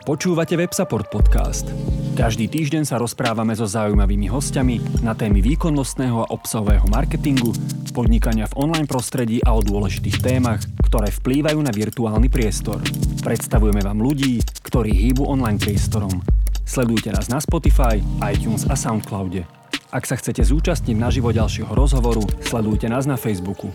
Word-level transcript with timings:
Počúvate 0.00 0.56
WebSupport 0.56 1.12
podcast. 1.12 1.68
Každý 2.16 2.48
týždeň 2.48 2.88
sa 2.88 2.96
rozprávame 2.96 3.52
so 3.52 3.68
zaujímavými 3.68 4.32
hostiami 4.32 5.04
na 5.04 5.12
témy 5.12 5.44
výkonnostného 5.44 6.24
a 6.24 6.30
obsahového 6.32 6.88
marketingu, 6.88 7.52
podnikania 7.92 8.48
v 8.48 8.64
online 8.64 8.88
prostredí 8.88 9.44
a 9.44 9.52
o 9.52 9.60
dôležitých 9.60 10.24
témach, 10.24 10.64
ktoré 10.88 11.12
vplývajú 11.12 11.60
na 11.60 11.68
virtuálny 11.68 12.32
priestor. 12.32 12.80
Predstavujeme 13.20 13.84
vám 13.84 14.00
ľudí, 14.00 14.40
ktorí 14.64 14.88
hýbu 14.88 15.20
online 15.28 15.60
priestorom. 15.60 16.24
Sledujte 16.64 17.12
nás 17.12 17.28
na 17.28 17.36
Spotify, 17.36 18.00
iTunes 18.24 18.64
a 18.72 18.80
Soundcloude. 18.80 19.44
Ak 19.92 20.08
sa 20.08 20.16
chcete 20.16 20.40
zúčastniť 20.40 20.96
naživo 20.96 21.28
ďalšieho 21.28 21.76
rozhovoru, 21.76 22.24
sledujte 22.40 22.88
nás 22.88 23.04
na 23.04 23.20
Facebooku. 23.20 23.68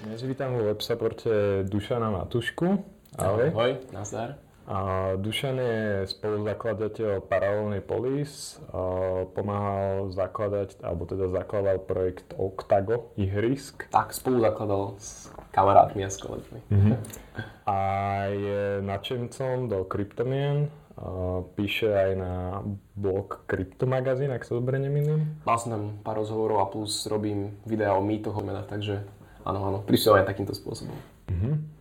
Dnes 0.00 0.24
vítam 0.24 0.48
vo 0.56 0.64
WebSupporte 0.64 1.60
Dušana 1.68 2.08
Matušku. 2.08 2.80
Ahoj. 3.20 3.52
Ahoj, 3.52 3.72
nazdar. 3.92 4.47
A 4.68 5.16
Dušan 5.16 5.56
je 5.56 6.04
spoluzakladateľ 6.12 7.24
Paralelnej 7.24 7.80
Polis, 7.80 8.60
pomáhal 9.32 10.12
zakladať, 10.12 10.84
alebo 10.84 11.08
teda 11.08 11.32
zakladal 11.32 11.80
projekt 11.80 12.36
Octago, 12.36 13.16
ihrisk. 13.16 13.88
Tak, 13.88 14.12
spolu 14.12 14.44
zakladal 14.44 15.00
s 15.00 15.32
kamarátmi 15.56 16.04
a 16.04 16.12
s 16.12 16.20
kolegmi. 16.20 16.60
Mm-hmm. 16.68 16.94
A 17.64 17.78
je 18.28 18.84
nadšencom 18.84 19.72
do 19.72 19.88
kryptomien, 19.88 20.68
píše 21.56 21.88
aj 21.88 22.10
na 22.20 22.60
blog 22.92 23.48
Kryptomagazín, 23.48 24.36
ak 24.36 24.44
sa 24.44 24.52
dobre 24.52 24.76
nemýlim. 24.76 25.40
Mal 25.48 25.56
som 25.56 25.72
tam 25.72 25.84
pár 26.04 26.20
rozhovorov 26.20 26.60
a 26.60 26.68
plus 26.68 27.08
robím 27.08 27.56
videa 27.64 27.96
o 27.96 28.04
mýtoch 28.04 28.36
o 28.36 28.44
menách, 28.44 28.68
takže 28.68 29.00
áno, 29.48 29.64
áno, 29.64 29.78
prišiel 29.80 30.20
aj 30.20 30.28
takýmto 30.28 30.52
spôsobom. 30.52 30.98
Mm-hmm. 31.32 31.77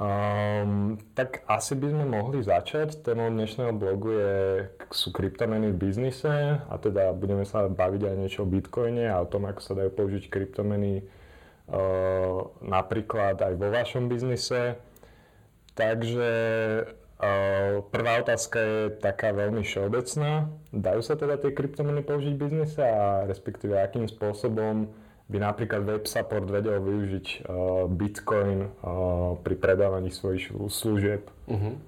Um, 0.00 0.96
tak 1.12 1.44
asi 1.44 1.76
by 1.76 1.92
sme 1.92 2.08
mohli 2.08 2.40
začať. 2.40 3.04
Témou 3.04 3.28
dnešného 3.28 3.76
blogu 3.76 4.16
je, 4.16 4.64
sú 4.88 5.12
kryptomeny 5.12 5.76
v 5.76 5.76
biznise 5.76 6.56
a 6.56 6.74
teda 6.80 7.12
budeme 7.12 7.44
sa 7.44 7.68
baviť 7.68 8.08
aj 8.08 8.16
niečo 8.16 8.40
o 8.42 8.48
bitcoine 8.48 9.12
a 9.12 9.20
o 9.20 9.28
tom, 9.28 9.44
ako 9.44 9.60
sa 9.60 9.76
dajú 9.76 9.92
použiť 9.92 10.32
kryptomeny 10.32 11.04
uh, 11.04 12.48
napríklad 12.64 13.44
aj 13.44 13.52
vo 13.60 13.68
vašom 13.68 14.08
biznise. 14.08 14.80
Takže 15.76 16.32
uh, 17.20 17.84
prvá 17.92 18.24
otázka 18.24 18.56
je 18.56 18.96
taká 19.04 19.36
veľmi 19.36 19.60
všeobecná. 19.68 20.48
Dajú 20.72 21.00
sa 21.04 21.12
teda 21.20 21.36
tie 21.36 21.52
kryptomeny 21.52 22.00
použiť 22.00 22.40
v 22.40 22.42
biznise 22.48 22.80
a 22.80 23.28
respektíve 23.28 23.76
akým 23.76 24.08
spôsobom 24.08 24.88
by 25.30 25.38
napríklad 25.38 25.86
web 25.86 26.04
support 26.10 26.50
vedel 26.50 26.82
využiť 26.82 27.26
uh, 27.46 27.86
Bitcoin 27.86 28.66
uh, 28.66 29.38
pri 29.38 29.54
predávaní 29.54 30.10
svojich 30.10 30.50
služieb. 30.66 31.30
Uh-huh. 31.46 31.78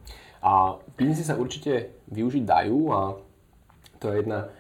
A 0.43 0.79
biznisy 0.95 1.27
sa 1.27 1.35
určite 1.35 1.91
využiť 2.07 2.43
dajú 2.47 2.79
a 2.95 3.19
to 3.99 4.11
je 4.11 4.23
jedna 4.23 4.51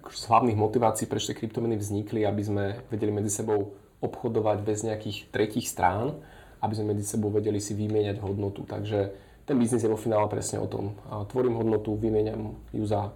akože 0.00 0.16
z 0.16 0.28
hlavných 0.28 0.56
motivácií, 0.56 1.04
prečo 1.04 1.32
tie 1.32 1.36
kryptomeny 1.36 1.76
vznikli, 1.76 2.24
aby 2.24 2.42
sme 2.44 2.64
vedeli 2.88 3.12
medzi 3.12 3.28
sebou 3.28 3.76
obchodovať 4.00 4.58
bez 4.64 4.80
nejakých 4.84 5.28
tretích 5.28 5.68
strán, 5.68 6.16
aby 6.64 6.72
sme 6.72 6.96
medzi 6.96 7.04
sebou 7.04 7.28
vedeli 7.28 7.60
si 7.60 7.76
vymieňať 7.76 8.16
hodnotu. 8.24 8.64
Takže 8.64 9.12
ten 9.44 9.56
biznis 9.60 9.84
je 9.84 9.92
vo 9.92 10.00
finále 10.00 10.24
presne 10.32 10.64
o 10.64 10.68
tom. 10.70 10.96
Tvorím 11.28 11.60
hodnotu, 11.60 11.92
vymieňam 11.96 12.56
ju 12.72 12.84
za 12.88 13.12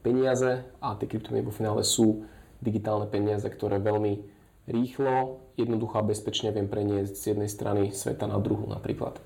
peniaze 0.00 0.64
a 0.80 0.96
tie 0.96 1.04
kryptomeny 1.04 1.44
vo 1.44 1.52
finále 1.52 1.84
sú 1.84 2.24
digitálne 2.62 3.10
peniaze, 3.10 3.44
ktoré 3.50 3.82
veľmi 3.82 4.22
rýchlo, 4.70 5.42
jednoducho 5.58 5.98
a 5.98 6.06
bezpečne 6.06 6.54
viem 6.54 6.70
preniesť 6.70 7.14
z 7.18 7.24
jednej 7.34 7.50
strany 7.50 7.82
sveta 7.90 8.30
na 8.30 8.38
druhú 8.38 8.70
napríklad. 8.70 9.18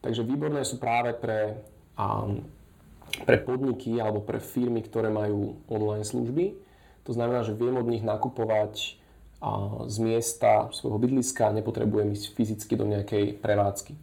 Takže 0.00 0.22
výborné 0.22 0.62
sú 0.62 0.78
práve 0.78 1.10
pre, 1.18 1.58
um, 1.98 2.46
pre 3.26 3.42
podniky 3.42 3.98
alebo 3.98 4.22
pre 4.22 4.38
firmy, 4.38 4.86
ktoré 4.86 5.10
majú 5.10 5.58
online 5.66 6.06
služby. 6.06 6.54
To 7.10 7.12
znamená, 7.12 7.42
že 7.42 7.58
viem 7.58 7.74
od 7.74 7.90
nich 7.90 8.06
nakupovať 8.06 8.98
a 9.38 9.86
z 9.86 9.96
miesta 10.02 10.66
svojho 10.74 10.98
bydliska, 10.98 11.54
nepotrebujem 11.54 12.10
ísť 12.10 12.34
fyzicky 12.34 12.74
do 12.74 12.90
nejakej 12.90 13.38
prevádzky. 13.38 13.94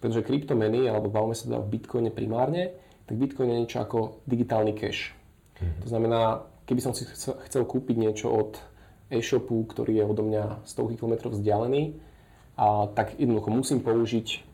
Pretože 0.00 0.24
kryptomeny, 0.24 0.88
alebo 0.88 1.12
bavíme 1.12 1.36
sa 1.36 1.44
teda 1.44 1.60
v 1.60 1.70
Bitcoine 1.76 2.08
primárne, 2.08 2.72
tak 3.04 3.20
Bitcoin 3.20 3.52
je 3.52 3.60
niečo 3.64 3.84
ako 3.84 4.24
digitálny 4.24 4.72
cash. 4.72 5.12
Mm-hmm. 5.60 5.80
To 5.84 5.86
znamená, 5.92 6.20
keby 6.68 6.80
som 6.84 6.92
si 6.92 7.08
chcel, 7.08 7.64
kúpiť 7.64 7.96
niečo 7.96 8.28
od 8.28 8.60
e-shopu, 9.08 9.64
ktorý 9.64 9.98
je 9.98 10.04
odo 10.04 10.22
mňa 10.28 10.68
stovky 10.68 11.00
kilometrov 11.00 11.32
vzdialený, 11.32 11.96
a 12.58 12.90
tak 12.92 13.16
jednoducho 13.16 13.48
musím 13.48 13.80
použiť 13.80 14.44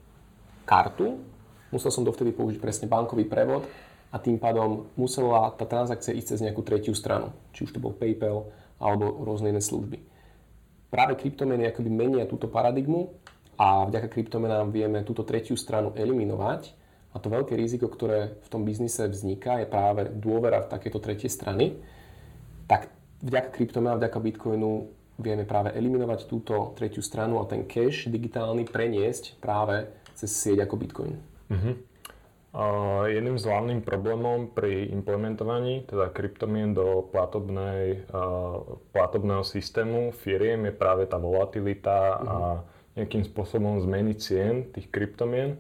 kartu, 0.63 1.19
musel 1.75 1.91
som 1.91 2.07
dovtedy 2.07 2.31
použiť 2.31 2.63
presne 2.63 2.87
bankový 2.87 3.27
prevod 3.27 3.67
a 4.15 4.21
tým 4.23 4.39
pádom 4.39 4.87
musela 4.95 5.51
tá 5.59 5.67
transakcia 5.67 6.15
ísť 6.15 6.37
cez 6.37 6.41
nejakú 6.45 6.63
tretiu 6.63 6.95
stranu, 6.95 7.35
či 7.51 7.67
už 7.67 7.75
to 7.75 7.83
bol 7.83 7.97
PayPal 7.97 8.47
alebo 8.79 9.25
rôzne 9.25 9.51
iné 9.51 9.65
služby. 9.65 9.99
Práve 10.93 11.19
kryptomeny 11.19 11.67
akoby 11.67 11.91
menia 11.91 12.29
túto 12.31 12.47
paradigmu 12.47 13.11
a 13.59 13.83
vďaka 13.89 14.07
kryptomenám 14.07 14.71
vieme 14.71 15.03
túto 15.03 15.27
tretiu 15.27 15.59
stranu 15.59 15.91
eliminovať. 15.99 16.71
A 17.15 17.23
to 17.23 17.31
veľké 17.31 17.55
riziko, 17.55 17.87
ktoré 17.87 18.43
v 18.43 18.49
tom 18.51 18.67
biznise 18.67 19.07
vzniká, 19.07 19.63
je 19.63 19.71
práve 19.71 20.11
dôvera 20.19 20.67
v 20.67 20.71
takéto 20.71 20.99
tretie 20.99 21.31
strany 21.31 21.79
vďaka 23.25 23.49
kryptomenám, 23.51 23.99
vďaka 24.05 24.19
Bitcoinu 24.21 24.73
vieme 25.17 25.49
práve 25.49 25.73
eliminovať 25.73 26.29
túto 26.29 26.77
tretiu 26.77 27.01
stranu 27.01 27.41
a 27.41 27.49
ten 27.49 27.65
cash 27.65 28.11
digitálny 28.11 28.69
preniesť 28.69 29.41
práve 29.41 29.89
cez 30.13 30.31
sieť 30.31 30.69
ako 30.69 30.75
Bitcoin. 30.77 31.15
Uh-huh. 31.51 31.75
Uh, 32.55 33.11
jedným 33.11 33.35
z 33.35 33.51
hlavným 33.51 33.83
problémom 33.83 34.55
pri 34.55 34.87
implementovaní 34.95 35.91
teda 35.91 36.15
kryptomien 36.15 36.71
do 36.71 37.03
platobnej, 37.11 38.07
uh, 38.15 38.79
platobného 38.95 39.43
systému 39.43 40.15
firiem 40.15 40.71
je 40.71 40.75
práve 40.75 41.11
tá 41.11 41.19
volatilita 41.19 41.99
uh-huh. 42.15 42.31
a 42.31 42.37
nejakým 42.95 43.27
spôsobom 43.27 43.83
zmeny 43.83 44.15
cien 44.15 44.71
tých 44.71 44.87
kryptomien. 44.87 45.59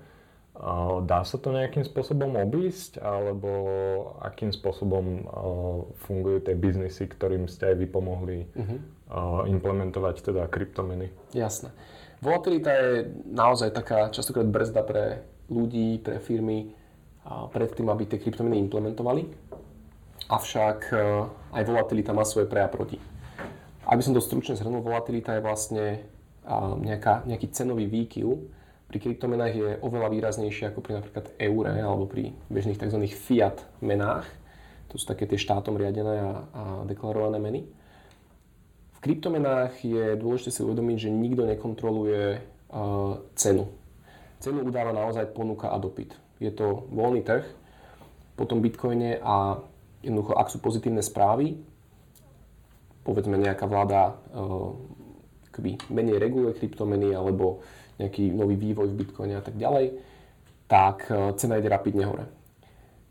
Dá 1.04 1.26
sa 1.26 1.36
to 1.42 1.50
nejakým 1.50 1.82
spôsobom 1.82 2.38
obísť, 2.38 3.02
alebo 3.02 3.50
akým 4.22 4.54
spôsobom 4.54 5.26
fungujú 6.06 6.46
tie 6.46 6.54
biznisy, 6.54 7.10
ktorým 7.10 7.50
ste 7.50 7.74
aj 7.74 7.76
vy 7.82 7.86
pomohli 7.90 8.46
uh-huh. 8.54 9.50
implementovať 9.50 10.30
teda 10.30 10.46
kryptomeny? 10.46 11.10
Jasné. 11.34 11.74
Volatilita 12.22 12.70
je 12.70 13.10
naozaj 13.34 13.74
taká 13.74 14.14
častokrát 14.14 14.46
brzda 14.46 14.86
pre 14.86 15.26
ľudí, 15.50 15.98
pre 15.98 16.22
firmy 16.22 16.70
pred 17.50 17.74
tým, 17.74 17.90
aby 17.90 18.06
tie 18.06 18.22
kryptomeny 18.22 18.62
implementovali. 18.62 19.26
Avšak 20.30 20.94
aj 21.50 21.62
volatilita 21.66 22.14
má 22.14 22.22
svoje 22.22 22.46
pre 22.46 22.62
a 22.62 22.70
proti. 22.70 22.96
Aby 23.84 24.00
som 24.00 24.16
to 24.16 24.22
stručne 24.22 24.56
zhrnul, 24.56 24.80
volatilita 24.80 25.36
je 25.36 25.42
vlastne 25.44 25.84
nejaká, 26.80 27.26
nejaký 27.28 27.52
cenový 27.52 27.90
výkyv, 27.90 28.28
pri 28.94 29.10
kryptomenách 29.10 29.54
je 29.58 29.70
oveľa 29.82 30.06
výraznejšie 30.06 30.70
ako 30.70 30.78
pri 30.78 31.02
napríklad 31.02 31.26
eure 31.42 31.82
alebo 31.82 32.06
pri 32.06 32.30
bežných 32.46 32.78
tzv. 32.78 33.02
fiat 33.10 33.66
menách. 33.82 34.22
To 34.86 35.02
sú 35.02 35.10
také 35.10 35.26
tie 35.26 35.34
štátom 35.34 35.74
riadené 35.74 36.14
a, 36.22 36.30
a 36.54 36.62
deklarované 36.86 37.42
meny. 37.42 37.60
V 38.94 38.98
kryptomenách 39.02 39.82
je 39.82 40.14
dôležité 40.14 40.54
si 40.54 40.62
uvedomiť, 40.62 41.10
že 41.10 41.10
nikto 41.10 41.42
nekontroluje 41.42 42.38
uh, 42.38 43.18
cenu. 43.34 43.66
Cenu 44.38 44.62
udáva 44.62 44.94
naozaj 44.94 45.34
ponuka 45.34 45.74
a 45.74 45.76
dopyt. 45.82 46.14
Je 46.38 46.54
to 46.54 46.86
voľný 46.94 47.26
trh, 47.26 47.42
po 48.38 48.46
tom 48.46 48.62
bitcoine 48.62 49.18
a 49.18 49.58
jednoducho, 50.06 50.38
ak 50.38 50.54
sú 50.54 50.62
pozitívne 50.62 51.02
správy, 51.02 51.58
povedzme 53.02 53.42
nejaká 53.42 53.66
vláda 53.66 54.14
uh, 54.30 54.70
menej 55.90 56.22
reguluje 56.22 56.54
kryptomeny 56.62 57.10
alebo 57.10 57.58
nejaký 57.98 58.34
nový 58.34 58.58
vývoj 58.58 58.90
v 58.90 58.98
Bitcoine 59.04 59.38
a 59.38 59.44
tak 59.44 59.54
ďalej, 59.54 59.98
tak 60.66 61.06
e, 61.08 61.34
cena 61.38 61.60
ide 61.60 61.70
rapidne 61.70 62.04
hore. 62.08 62.26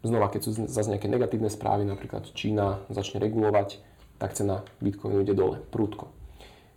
Znova, 0.04 0.28
keď 0.28 0.42
sú 0.44 0.52
zase 0.68 0.92
nejaké 0.92 1.08
negatívne 1.08 1.48
správy, 1.48 1.88
napríklad 1.88 2.28
Čína 2.36 2.84
začne 2.92 3.24
regulovať, 3.24 3.80
tak 4.20 4.36
cena 4.36 4.68
Bitcoinu 4.84 5.24
ide 5.24 5.32
dole, 5.32 5.64
prúdko. 5.72 6.12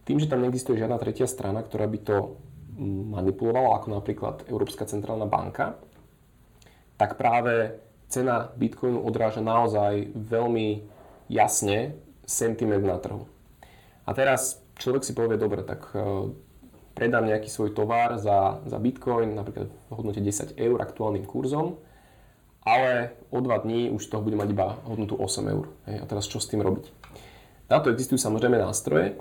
Tým, 0.07 0.23
že 0.23 0.31
tam 0.31 0.47
neexistuje 0.47 0.79
žiadna 0.79 1.03
tretia 1.03 1.27
strana, 1.27 1.67
ktorá 1.67 1.91
by 1.91 1.99
to 2.07 2.39
manipulovala, 3.11 3.83
ako 3.83 3.89
napríklad 3.99 4.47
Európska 4.47 4.87
centrálna 4.87 5.27
banka, 5.27 5.75
tak 6.95 7.19
práve 7.19 7.83
cena 8.07 8.53
Bitcoinu 8.55 9.03
odráža 9.03 9.43
naozaj 9.43 10.15
veľmi 10.15 10.87
jasne 11.27 11.99
sentiment 12.23 12.87
na 12.87 13.03
trhu. 13.03 13.27
A 14.07 14.15
teraz 14.15 14.63
človek 14.79 15.03
si 15.03 15.13
povie, 15.17 15.35
dobre, 15.35 15.67
tak 15.67 15.91
e, 15.91 16.31
predám 16.97 17.29
nejaký 17.29 17.53
svoj 17.53 17.77
tovar 17.77 18.17
za, 18.17 18.65
za 18.65 18.81
bitcoin, 18.81 19.37
napríklad 19.37 19.69
v 19.69 19.93
hodnote 19.93 20.25
10 20.25 20.57
eur 20.57 20.81
aktuálnym 20.81 21.29
kurzom, 21.29 21.77
ale 22.65 23.15
o 23.29 23.39
dva 23.45 23.61
dní 23.61 23.93
už 23.93 24.09
toho 24.09 24.25
bude 24.25 24.35
mať 24.35 24.49
iba 24.51 24.81
hodnotu 24.89 25.15
8 25.15 25.53
eur. 25.53 25.69
Hej, 25.87 25.97
a 26.01 26.05
teraz 26.09 26.25
čo 26.25 26.41
s 26.41 26.49
tým 26.49 26.65
robiť? 26.65 26.89
Na 27.69 27.85
to 27.85 27.93
existujú 27.93 28.17
samozrejme 28.17 28.57
nástroje, 28.57 29.21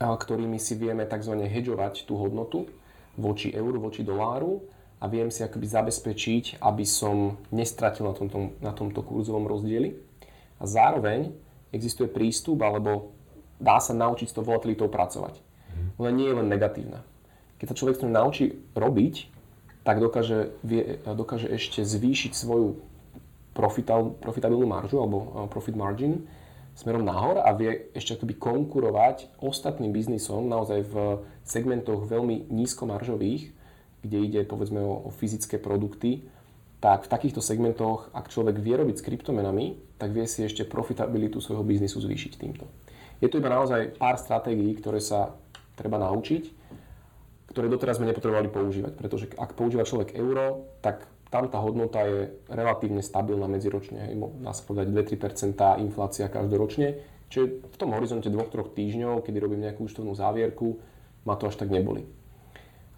ktorými 0.00 0.56
si 0.56 0.74
vieme 0.74 1.04
tzv. 1.04 1.36
hedžovať 1.44 2.08
tú 2.08 2.16
hodnotu 2.18 2.66
voči 3.20 3.52
euru, 3.52 3.78
voči 3.78 4.02
doláru 4.02 4.64
a 4.98 5.06
viem 5.06 5.28
si 5.28 5.44
akoby 5.44 5.66
zabezpečiť, 5.68 6.64
aby 6.64 6.84
som 6.88 7.36
nestratil 7.52 8.08
na 8.08 8.14
tomto, 8.16 8.56
na 8.64 8.72
tomto 8.72 9.04
kurzovom 9.04 9.44
rozdieli. 9.44 9.94
A 10.58 10.64
zároveň 10.64 11.34
existuje 11.74 12.08
prístup, 12.08 12.62
alebo 12.62 13.12
dá 13.58 13.78
sa 13.82 13.92
naučiť 13.92 14.26
s 14.30 14.34
tou 14.34 14.46
volatilitou 14.46 14.86
pracovať. 14.86 15.51
Ona 16.00 16.10
nie 16.12 16.28
je 16.28 16.38
len 16.38 16.48
negatívna. 16.48 17.04
Keď 17.60 17.66
sa 17.72 17.78
človek 17.78 17.96
s 17.98 18.02
tým 18.02 18.12
naučí 18.12 18.44
robiť, 18.74 19.28
tak 19.82 19.98
dokáže, 19.98 20.54
vie, 20.62 21.02
dokáže 21.02 21.50
ešte 21.50 21.82
zvýšiť 21.82 22.32
svoju 22.34 22.78
profital, 23.52 24.14
profitabilnú 24.18 24.66
maržu 24.66 25.02
alebo 25.02 25.18
eh, 25.18 25.28
profit 25.50 25.76
margin 25.76 26.24
smerom 26.72 27.04
nahor 27.04 27.36
a 27.44 27.52
vie 27.52 27.92
ešte 27.92 28.16
akoby 28.16 28.34
konkurovať 28.40 29.28
ostatným 29.44 29.92
biznisom 29.92 30.48
naozaj 30.48 30.88
v 30.88 30.94
segmentoch 31.44 32.08
veľmi 32.08 32.48
nízkomaržových, 32.48 33.52
kde 34.00 34.18
ide 34.24 34.40
povedzme 34.48 34.80
o, 34.80 35.04
o 35.04 35.10
fyzické 35.12 35.60
produkty, 35.60 36.24
tak 36.82 37.06
v 37.06 37.12
takýchto 37.12 37.44
segmentoch, 37.44 38.10
ak 38.10 38.32
človek 38.32 38.58
vie 38.58 38.74
robiť 38.74 38.98
s 38.98 39.06
kryptomenami, 39.06 39.78
tak 40.00 40.10
vie 40.10 40.26
si 40.26 40.42
ešte 40.42 40.66
profitabilitu 40.66 41.38
svojho 41.38 41.62
biznisu 41.62 42.02
zvýšiť 42.02 42.32
týmto. 42.40 42.66
Je 43.22 43.30
to 43.30 43.38
iba 43.38 43.52
naozaj 43.52 43.94
pár 44.00 44.18
stratégií, 44.18 44.74
ktoré 44.74 44.98
sa 44.98 45.36
treba 45.76 46.00
naučiť, 46.00 46.42
ktoré 47.52 47.68
doteraz 47.68 48.00
sme 48.00 48.08
nepotrebovali 48.08 48.48
používať, 48.48 48.92
pretože 48.96 49.24
ak 49.36 49.52
používa 49.52 49.84
človek 49.84 50.16
euro, 50.16 50.68
tak 50.80 51.04
tam 51.32 51.48
tá 51.48 51.60
hodnota 51.64 52.04
je 52.04 52.28
relatívne 52.52 53.00
stabilná 53.00 53.48
medziročne. 53.48 54.12
Dá 54.44 54.52
sa 54.52 54.62
povedať 54.68 54.92
2-3% 55.16 55.80
inflácia 55.80 56.28
každoročne. 56.28 57.00
Čiže 57.32 57.64
v 57.64 57.76
tom 57.80 57.96
horizonte 57.96 58.28
2-3 58.28 58.76
týždňov, 58.76 59.24
kedy 59.24 59.36
robím 59.40 59.64
nejakú 59.64 59.88
účtovnú 59.88 60.12
závierku, 60.12 60.76
ma 61.24 61.32
to 61.40 61.48
až 61.48 61.56
tak 61.56 61.72
neboli. 61.72 62.04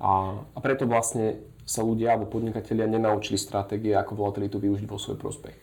A, 0.03 0.43
a 0.43 0.59
preto 0.59 0.91
vlastne 0.91 1.39
sa 1.63 1.87
ľudia 1.87 2.19
alebo 2.19 2.27
podnikatelia 2.27 2.91
nenaučili 2.91 3.39
stratégie, 3.39 3.95
ako 3.95 4.19
volatilitu 4.19 4.59
využiť 4.59 4.87
vo 4.91 4.99
svoj 4.99 5.17
prospech. 5.17 5.57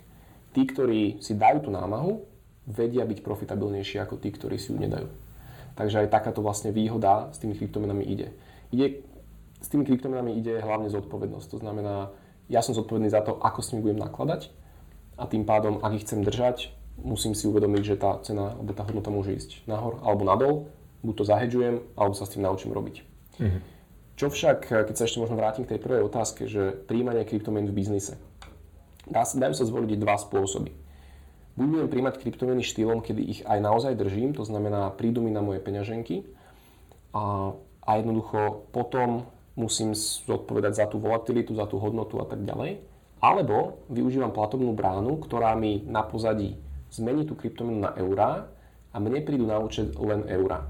Tí, 0.55 0.61
ktorí 0.63 1.19
si 1.19 1.35
dajú 1.35 1.67
tú 1.67 1.69
námahu, 1.75 2.23
vedia 2.71 3.03
byť 3.03 3.19
profitabilnejší 3.19 3.99
ako 3.99 4.15
tí, 4.15 4.31
ktorí 4.31 4.55
si 4.55 4.71
ju 4.71 4.79
nedajú. 4.79 5.11
Takže 5.75 6.05
aj 6.05 6.13
takáto 6.13 6.43
vlastne 6.43 6.75
výhoda 6.75 7.31
s 7.31 7.39
tými 7.39 7.55
kryptomenami 7.55 8.03
ide. 8.03 8.35
ide 8.71 9.03
s 9.61 9.67
tými 9.69 9.85
kryptomenami 9.85 10.35
ide 10.41 10.57
hlavne 10.57 10.89
zodpovednosť. 10.89 11.47
To 11.53 11.57
znamená, 11.61 12.09
ja 12.49 12.65
som 12.65 12.73
zodpovedný 12.73 13.13
za 13.13 13.21
to, 13.21 13.37
ako 13.37 13.59
s 13.61 13.69
nimi 13.71 13.85
budem 13.87 14.01
nakladať 14.01 14.49
a 15.15 15.29
tým 15.29 15.45
pádom, 15.45 15.79
ak 15.85 16.01
ich 16.01 16.03
chcem 16.03 16.25
držať, 16.25 16.73
musím 16.97 17.37
si 17.37 17.45
uvedomiť, 17.45 17.83
že 17.85 17.95
tá 17.95 18.17
cena 18.25 18.57
alebo 18.57 18.73
tá 18.73 18.83
hodnota 18.83 19.13
môže 19.13 19.37
ísť 19.37 19.69
nahor 19.69 20.01
alebo 20.01 20.25
nadol, 20.25 20.53
buď 21.05 21.13
to 21.13 21.23
zahedžujem, 21.29 21.75
alebo 21.97 22.13
sa 22.17 22.25
s 22.25 22.33
tým 22.33 22.45
naučím 22.45 22.73
robiť. 22.73 22.95
Mm-hmm. 23.37 23.61
Čo 24.17 24.27
však, 24.29 24.69
keď 24.69 24.95
sa 24.97 25.05
ešte 25.09 25.21
možno 25.21 25.33
vrátim 25.33 25.65
k 25.65 25.77
tej 25.77 25.81
prvej 25.81 26.05
otázke, 26.05 26.45
že 26.45 26.77
príjmanie 26.85 27.25
kryptomien 27.25 27.65
v 27.65 27.73
biznise. 27.73 28.21
Dá 29.09 29.25
sa, 29.25 29.33
dajú 29.41 29.57
sa 29.57 29.65
zvoliť 29.65 29.97
dva 29.97 30.13
spôsoby. 30.21 30.69
Budem 31.59 31.91
príjmať 31.91 32.23
kryptomeny 32.23 32.63
štýlom, 32.63 33.03
kedy 33.03 33.21
ich 33.21 33.41
aj 33.43 33.59
naozaj 33.59 33.93
držím, 33.99 34.31
to 34.31 34.47
znamená 34.47 34.87
prídu 34.95 35.19
mi 35.19 35.35
na 35.35 35.43
moje 35.43 35.59
peňaženky 35.59 36.23
a, 37.11 37.51
a 37.83 37.89
jednoducho 37.99 38.71
potom 38.71 39.27
musím 39.59 39.91
zodpovedať 39.93 40.73
za 40.79 40.85
tú 40.87 40.97
volatilitu, 40.97 41.51
za 41.51 41.67
tú 41.67 41.75
hodnotu 41.77 42.23
a 42.23 42.25
tak 42.25 42.47
ďalej. 42.47 42.79
Alebo 43.21 43.83
využívam 43.91 44.33
platobnú 44.33 44.73
bránu, 44.73 45.19
ktorá 45.21 45.53
mi 45.53 45.83
na 45.85 46.01
pozadí 46.01 46.57
zmení 46.89 47.27
tú 47.27 47.37
kryptomenu 47.37 47.83
na 47.83 47.93
eurá 47.99 48.49
a 48.91 48.97
mne 48.97 49.21
prídu 49.21 49.45
na 49.45 49.59
účet 49.61 49.93
len 49.99 50.25
eurá. 50.27 50.67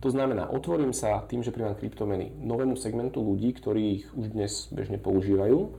To 0.00 0.08
znamená, 0.12 0.48
otvorím 0.52 0.92
sa 0.92 1.24
tým, 1.24 1.42
že 1.42 1.50
príjmam 1.50 1.74
kryptomeny 1.74 2.30
novému 2.38 2.76
segmentu 2.76 3.20
ľudí, 3.20 3.52
ktorí 3.56 3.82
ich 4.00 4.04
už 4.12 4.32
dnes 4.32 4.68
bežne 4.70 5.00
používajú. 5.00 5.72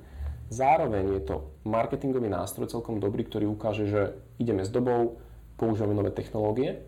Zároveň 0.48 1.20
je 1.20 1.22
to 1.28 1.36
marketingový 1.68 2.32
nástroj 2.32 2.72
celkom 2.72 3.04
dobrý, 3.04 3.28
ktorý 3.28 3.52
ukáže, 3.52 3.86
že 3.88 4.02
ideme 4.40 4.64
s 4.64 4.72
dobou, 4.72 5.20
používame 5.60 5.92
nové 5.92 6.16
technológie. 6.16 6.88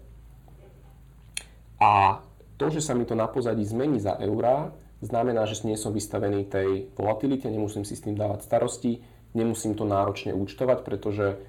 A 1.80 2.24
to, 2.56 2.72
že 2.72 2.80
sa 2.80 2.96
mi 2.96 3.04
to 3.04 3.20
na 3.20 3.28
pozadí 3.28 3.64
zmení 3.68 4.00
za 4.00 4.16
eurá, 4.20 4.72
znamená, 5.04 5.44
že 5.48 5.64
nie 5.68 5.76
som 5.76 5.92
vystavený 5.92 6.48
tej 6.48 6.92
volatilite, 6.96 7.52
nemusím 7.52 7.84
si 7.84 7.96
s 7.96 8.04
tým 8.04 8.16
dávať 8.16 8.48
starosti, 8.48 9.04
nemusím 9.36 9.76
to 9.76 9.84
náročne 9.84 10.36
účtovať, 10.36 10.84
pretože 10.84 11.40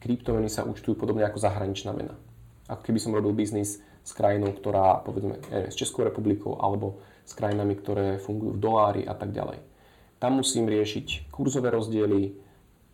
kryptomeny 0.00 0.48
sa 0.48 0.64
účtujú 0.64 0.96
podobne 0.96 1.24
ako 1.24 1.40
zahraničná 1.40 1.92
mena. 1.92 2.16
Ako 2.68 2.84
keby 2.84 2.98
som 3.00 3.16
robil 3.16 3.32
biznis 3.32 3.80
s 3.80 4.10
krajinou, 4.16 4.52
ktorá, 4.56 5.00
povedzme, 5.04 5.40
s 5.52 5.76
Českou 5.76 6.04
republikou 6.04 6.56
alebo 6.60 7.00
s 7.24 7.32
krajinami, 7.36 7.76
ktoré 7.76 8.20
fungujú 8.20 8.56
v 8.56 8.62
dolári 8.62 9.02
a 9.04 9.12
tak 9.12 9.32
ďalej. 9.32 9.60
Tam 10.18 10.38
musím 10.38 10.66
riešiť 10.66 11.30
kurzové 11.30 11.70
rozdiely, 11.70 12.46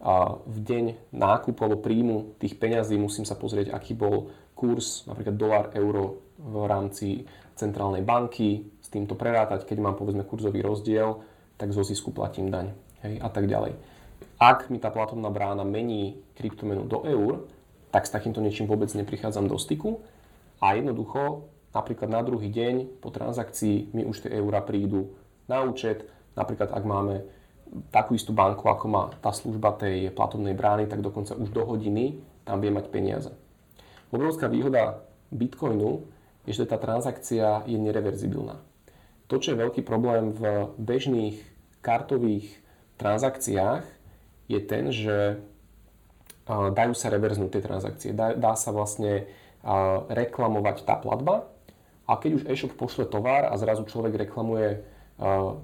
a 0.05 0.37
v 0.37 0.59
deň 0.61 1.17
nákupu 1.17 1.65
alebo 1.65 1.81
príjmu 1.81 2.37
tých 2.37 2.61
peňazí 2.61 3.01
musím 3.01 3.25
sa 3.25 3.41
pozrieť, 3.41 3.73
aký 3.73 3.97
bol 3.97 4.29
kurz, 4.53 5.09
napríklad 5.09 5.33
dolár, 5.33 5.67
euro 5.73 6.21
v 6.37 6.55
rámci 6.69 7.25
centrálnej 7.57 8.05
banky, 8.05 8.69
týmto 8.95 9.19
prerátať, 9.19 9.67
keď 9.67 9.83
mám 9.83 9.99
povedzme 9.99 10.23
kurzový 10.23 10.63
rozdiel, 10.63 11.19
tak 11.59 11.75
zo 11.75 11.83
zisku 11.83 12.15
platím 12.15 12.47
daň 12.47 12.71
hej, 13.03 13.19
a 13.19 13.27
tak 13.27 13.51
ďalej. 13.51 13.75
Ak 14.39 14.71
mi 14.71 14.79
tá 14.79 14.95
platobná 14.95 15.35
brána 15.35 15.67
mení 15.67 16.23
kryptomenu 16.39 16.87
do 16.87 17.03
eur, 17.03 17.51
tak 17.91 18.07
s 18.07 18.15
takýmto 18.15 18.39
niečím 18.39 18.71
vôbec 18.71 18.87
neprichádzam 18.95 19.51
do 19.51 19.59
styku 19.59 19.99
a 20.63 20.79
jednoducho 20.79 21.51
napríklad 21.75 22.07
na 22.07 22.23
druhý 22.23 22.55
deň 22.55 23.03
po 23.03 23.11
transakcii 23.11 23.91
mi 23.91 24.07
už 24.07 24.23
tie 24.23 24.31
eurá 24.39 24.63
prídu 24.63 25.11
na 25.51 25.67
účet, 25.67 26.07
napríklad 26.35 26.71
ak 26.71 26.85
máme 26.85 27.27
takú 27.91 28.15
istú 28.15 28.31
banku, 28.31 28.69
ako 28.71 28.87
má 28.87 29.05
tá 29.19 29.35
služba 29.35 29.75
tej 29.75 30.15
platobnej 30.15 30.55
brány, 30.55 30.87
tak 30.87 31.03
dokonca 31.03 31.35
už 31.35 31.51
do 31.51 31.67
hodiny 31.67 32.23
tam 32.45 32.61
vie 32.61 32.71
mať 32.71 32.87
peniaze. 32.93 33.33
Obrovská 34.15 34.47
výhoda 34.47 35.03
Bitcoinu 35.35 36.07
je, 36.47 36.55
že 36.55 36.69
tá 36.69 36.79
transakcia 36.79 37.67
je 37.67 37.75
nereverzibilná. 37.81 38.61
To, 39.33 39.41
čo 39.41 39.57
je 39.57 39.63
veľký 39.65 39.83
problém 39.83 40.37
v 40.37 40.71
bežných 40.77 41.41
kartových 41.81 42.47
transakciách, 43.01 43.83
je 44.47 44.61
ten, 44.61 44.93
že 44.93 45.41
dajú 46.47 46.93
sa 46.93 47.09
reverznúť 47.09 47.51
tie 47.57 47.63
transakcie. 47.65 48.11
Dá, 48.13 48.37
dá 48.37 48.53
sa 48.55 48.71
vlastne 48.71 49.25
reklamovať 50.13 50.85
tá 50.85 51.01
platba 51.01 51.49
a 52.05 52.21
keď 52.21 52.31
už 52.37 52.47
e-shop 52.53 52.77
pošle 52.77 53.09
tovar 53.09 53.49
a 53.49 53.57
zrazu 53.57 53.89
človek 53.89 54.29
reklamuje 54.29 54.85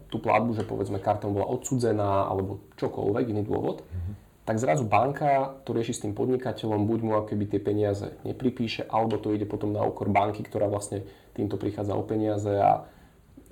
tú 0.08 0.17
platbu, 0.23 0.55
že 0.55 0.62
povedzme 0.62 1.02
karta 1.02 1.26
bola 1.26 1.50
odsudzená 1.50 2.31
alebo 2.31 2.62
čokoľvek, 2.79 3.25
iný 3.35 3.43
dôvod, 3.43 3.82
mm-hmm. 3.82 4.14
tak 4.47 4.62
zrazu 4.62 4.87
banka 4.87 5.58
to 5.67 5.75
rieši 5.75 5.93
s 5.97 6.02
tým 6.07 6.14
podnikateľom, 6.14 6.87
buď 6.87 6.99
mu 7.02 7.19
keby 7.26 7.45
tie 7.50 7.61
peniaze 7.61 8.14
nepripíše, 8.23 8.87
alebo 8.87 9.19
to 9.19 9.35
ide 9.35 9.50
potom 9.50 9.75
na 9.75 9.83
úkor 9.83 10.07
banky, 10.07 10.47
ktorá 10.47 10.71
vlastne 10.71 11.02
týmto 11.35 11.59
prichádza 11.59 11.99
o 11.99 12.07
peniaze 12.07 12.50
a 12.54 12.87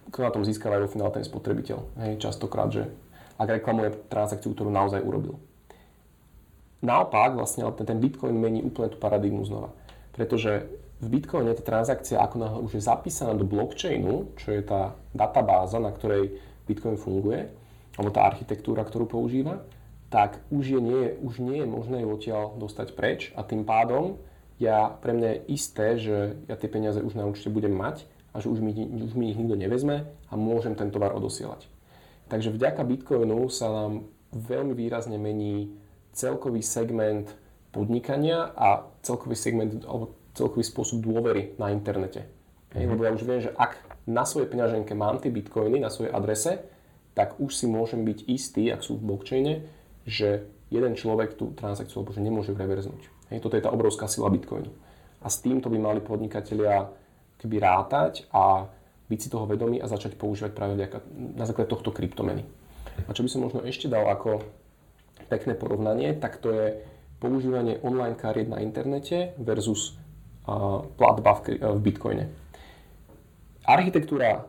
kto 0.09 0.23
na 0.25 0.33
tom 0.33 0.47
získava 0.47 0.79
aj 0.79 0.89
vo 0.89 0.93
finále 0.95 1.13
ten 1.19 1.27
spotrebiteľ. 1.27 1.79
Hej, 2.07 2.13
častokrát, 2.23 2.71
že 2.71 2.89
ak 3.39 3.49
reklamuje 3.61 3.95
transakciu, 4.09 4.55
ktorú 4.55 4.71
naozaj 4.73 5.03
urobil. 5.03 5.39
Naopak, 6.79 7.35
vlastne 7.35 7.67
ten 7.75 7.99
Bitcoin 7.99 8.39
mení 8.39 8.63
úplne 8.63 8.95
tú 8.95 9.03
paradigmu 9.03 9.43
znova. 9.43 9.75
Pretože 10.15 10.71
v 10.99 11.07
Bitcoine 11.07 11.55
tá 11.55 11.63
transakcia, 11.63 12.19
ako 12.19 12.37
náhle 12.43 12.61
už 12.67 12.73
je 12.79 12.83
zapísaná 12.83 13.35
do 13.39 13.47
blockchainu, 13.47 14.35
čo 14.35 14.51
je 14.51 14.63
tá 14.67 14.99
databáza, 15.15 15.79
na 15.79 15.95
ktorej 15.95 16.35
Bitcoin 16.67 16.99
funguje, 16.99 17.47
alebo 17.95 18.11
tá 18.11 18.27
architektúra, 18.27 18.83
ktorú 18.83 19.07
používa, 19.07 19.63
tak 20.11 20.43
už, 20.51 20.79
je 20.79 20.81
nie, 20.83 21.05
už 21.23 21.39
nie 21.39 21.63
je 21.63 21.69
možné 21.69 22.03
ju 22.03 22.09
odtiaľ 22.11 22.57
dostať 22.59 22.97
preč 22.99 23.21
a 23.39 23.45
tým 23.47 23.63
pádom 23.63 24.19
ja, 24.59 24.91
pre 24.91 25.15
mňa 25.15 25.29
je 25.31 25.45
isté, 25.55 25.87
že 26.03 26.17
ja 26.51 26.59
tie 26.59 26.67
peniaze 26.67 26.99
už 26.99 27.15
na 27.15 27.23
určite 27.31 27.55
budem 27.55 27.71
mať 27.71 28.11
a 28.35 28.43
že 28.43 28.51
už 28.51 28.59
mi, 28.59 28.75
už 28.75 29.15
mi 29.15 29.31
ich 29.31 29.39
nikto 29.39 29.55
nevezme 29.55 30.11
a 30.11 30.35
môžem 30.35 30.75
ten 30.75 30.91
tovar 30.91 31.15
odosielať. 31.15 31.71
Takže 32.27 32.51
vďaka 32.51 32.83
Bitcoinu 32.83 33.47
sa 33.55 33.71
nám 33.71 34.11
veľmi 34.35 34.75
výrazne 34.75 35.17
mení 35.17 35.79
celkový 36.11 36.61
segment 36.61 37.31
podnikania 37.71 38.51
a 38.59 38.83
celkový 39.07 39.39
segment 39.39 39.87
alebo 39.87 40.18
celkový 40.39 40.63
spôsob 40.63 41.03
dôvery 41.03 41.59
na 41.59 41.75
internete. 41.75 42.31
Hej, 42.73 42.87
mm-hmm. 42.87 42.91
lebo 42.95 43.03
ja 43.03 43.15
už 43.15 43.23
viem, 43.27 43.43
že 43.43 43.51
ak 43.59 43.77
na 44.07 44.23
svojej 44.23 44.49
peňaženke 44.49 44.95
mám 44.95 45.19
tie 45.19 45.35
bitcoiny 45.35 45.83
na 45.83 45.91
svojej 45.91 46.15
adrese, 46.15 46.63
tak 47.19 47.37
už 47.43 47.51
si 47.51 47.67
môžem 47.67 48.07
byť 48.07 48.19
istý, 48.31 48.71
ak 48.71 48.87
sú 48.87 48.95
v 48.95 49.11
blockchaine, 49.11 49.67
že 50.07 50.47
jeden 50.71 50.95
človek 50.95 51.35
tú 51.35 51.51
transakciu 51.59 52.01
alebo 52.01 52.15
že 52.15 52.23
nemôže 52.23 52.53
reverznúť. 52.55 53.11
Hej, 53.35 53.43
toto 53.43 53.59
je 53.59 53.65
tá 53.65 53.75
obrovská 53.75 54.07
sila 54.07 54.31
bitcoinu. 54.31 54.71
A 55.19 55.27
s 55.27 55.43
týmto 55.43 55.67
by 55.67 55.79
mali 55.83 56.01
podnikatelia 56.01 56.89
keby 57.43 57.57
rátať 57.59 58.27
a 58.31 58.71
byť 59.09 59.19
si 59.19 59.29
toho 59.33 59.49
vedomý 59.49 59.81
a 59.81 59.91
začať 59.91 60.15
používať 60.15 60.53
práve 60.53 60.77
vďaka, 60.77 60.99
na 61.35 61.45
základe 61.49 61.73
tohto 61.73 61.91
kryptomeny. 61.91 62.45
A 63.07 63.15
čo 63.15 63.25
by 63.25 63.31
som 63.31 63.43
možno 63.47 63.65
ešte 63.65 63.89
dal 63.89 64.05
ako 64.11 64.43
pekné 65.31 65.55
porovnanie, 65.55 66.15
tak 66.19 66.39
to 66.43 66.51
je 66.53 66.67
používanie 67.19 67.79
online 67.83 68.15
kariet 68.15 68.47
na 68.51 68.63
internete 68.63 69.35
versus 69.39 69.99
platba 70.97 71.33
v, 71.45 71.61
v 71.61 71.81
Bitcoine. 71.81 72.25
Architektúra 73.69 74.49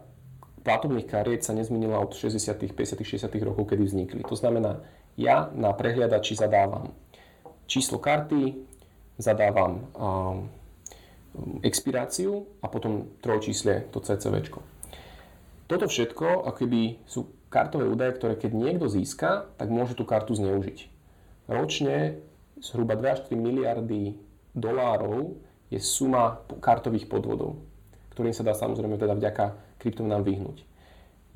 platobných 0.64 1.08
kariet 1.08 1.44
sa 1.44 1.52
nezmenila 1.52 2.00
od 2.00 2.16
60., 2.16 2.56
50., 2.72 3.04
60. 3.04 3.28
rokov, 3.44 3.68
kedy 3.68 3.84
vznikli. 3.84 4.22
To 4.28 4.36
znamená, 4.36 4.80
ja 5.20 5.52
na 5.52 5.76
prehliadači 5.76 6.40
zadávam 6.40 6.96
číslo 7.68 8.00
karty, 8.00 8.56
zadávam 9.20 9.92
expiráciu 11.62 12.48
a 12.64 12.72
potom 12.72 13.20
trojčísle 13.20 13.92
to 13.92 14.00
CCV. 14.00 14.48
Toto 15.70 15.86
všetko 15.86 16.50
akoby 16.50 17.04
sú 17.06 17.30
kartové 17.52 17.86
údaje, 17.86 18.18
ktoré 18.18 18.34
keď 18.40 18.52
niekto 18.58 18.90
získa, 18.90 19.52
tak 19.60 19.70
môže 19.70 19.94
tú 19.94 20.08
kartu 20.08 20.34
zneužiť. 20.34 20.90
Ročne 21.50 22.22
zhruba 22.62 22.98
2 22.98 23.06
až 23.10 23.20
3 23.30 23.38
miliardy 23.38 24.18
dolárov 24.58 25.38
je 25.70 25.80
suma 25.82 26.42
kartových 26.62 27.06
podvodov, 27.06 27.62
ktorým 28.14 28.34
sa 28.34 28.46
dá 28.46 28.58
samozrejme 28.58 28.98
teda 28.98 29.14
vďaka 29.14 29.46
kryptomenám 29.78 30.26
vyhnúť. 30.26 30.58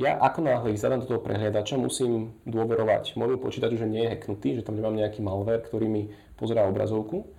Ja 0.02 0.18
ako 0.18 0.42
náhle 0.42 0.74
ich 0.74 0.82
zadám 0.82 1.06
do 1.06 1.10
toho 1.10 1.22
prehliadača, 1.22 1.78
musím 1.78 2.34
dôverovať 2.50 3.13
môjmu 3.13 3.38
počítaču, 3.38 3.78
že 3.78 3.86
nie 3.86 4.02
je 4.02 4.18
hacknutý, 4.18 4.58
že 4.58 4.66
tam 4.66 4.74
nemám 4.74 4.98
nejaký 4.98 5.22
malware, 5.22 5.62
ktorý 5.62 5.86
mi 5.86 6.10
pozerá 6.34 6.66
obrazovku. 6.66 7.30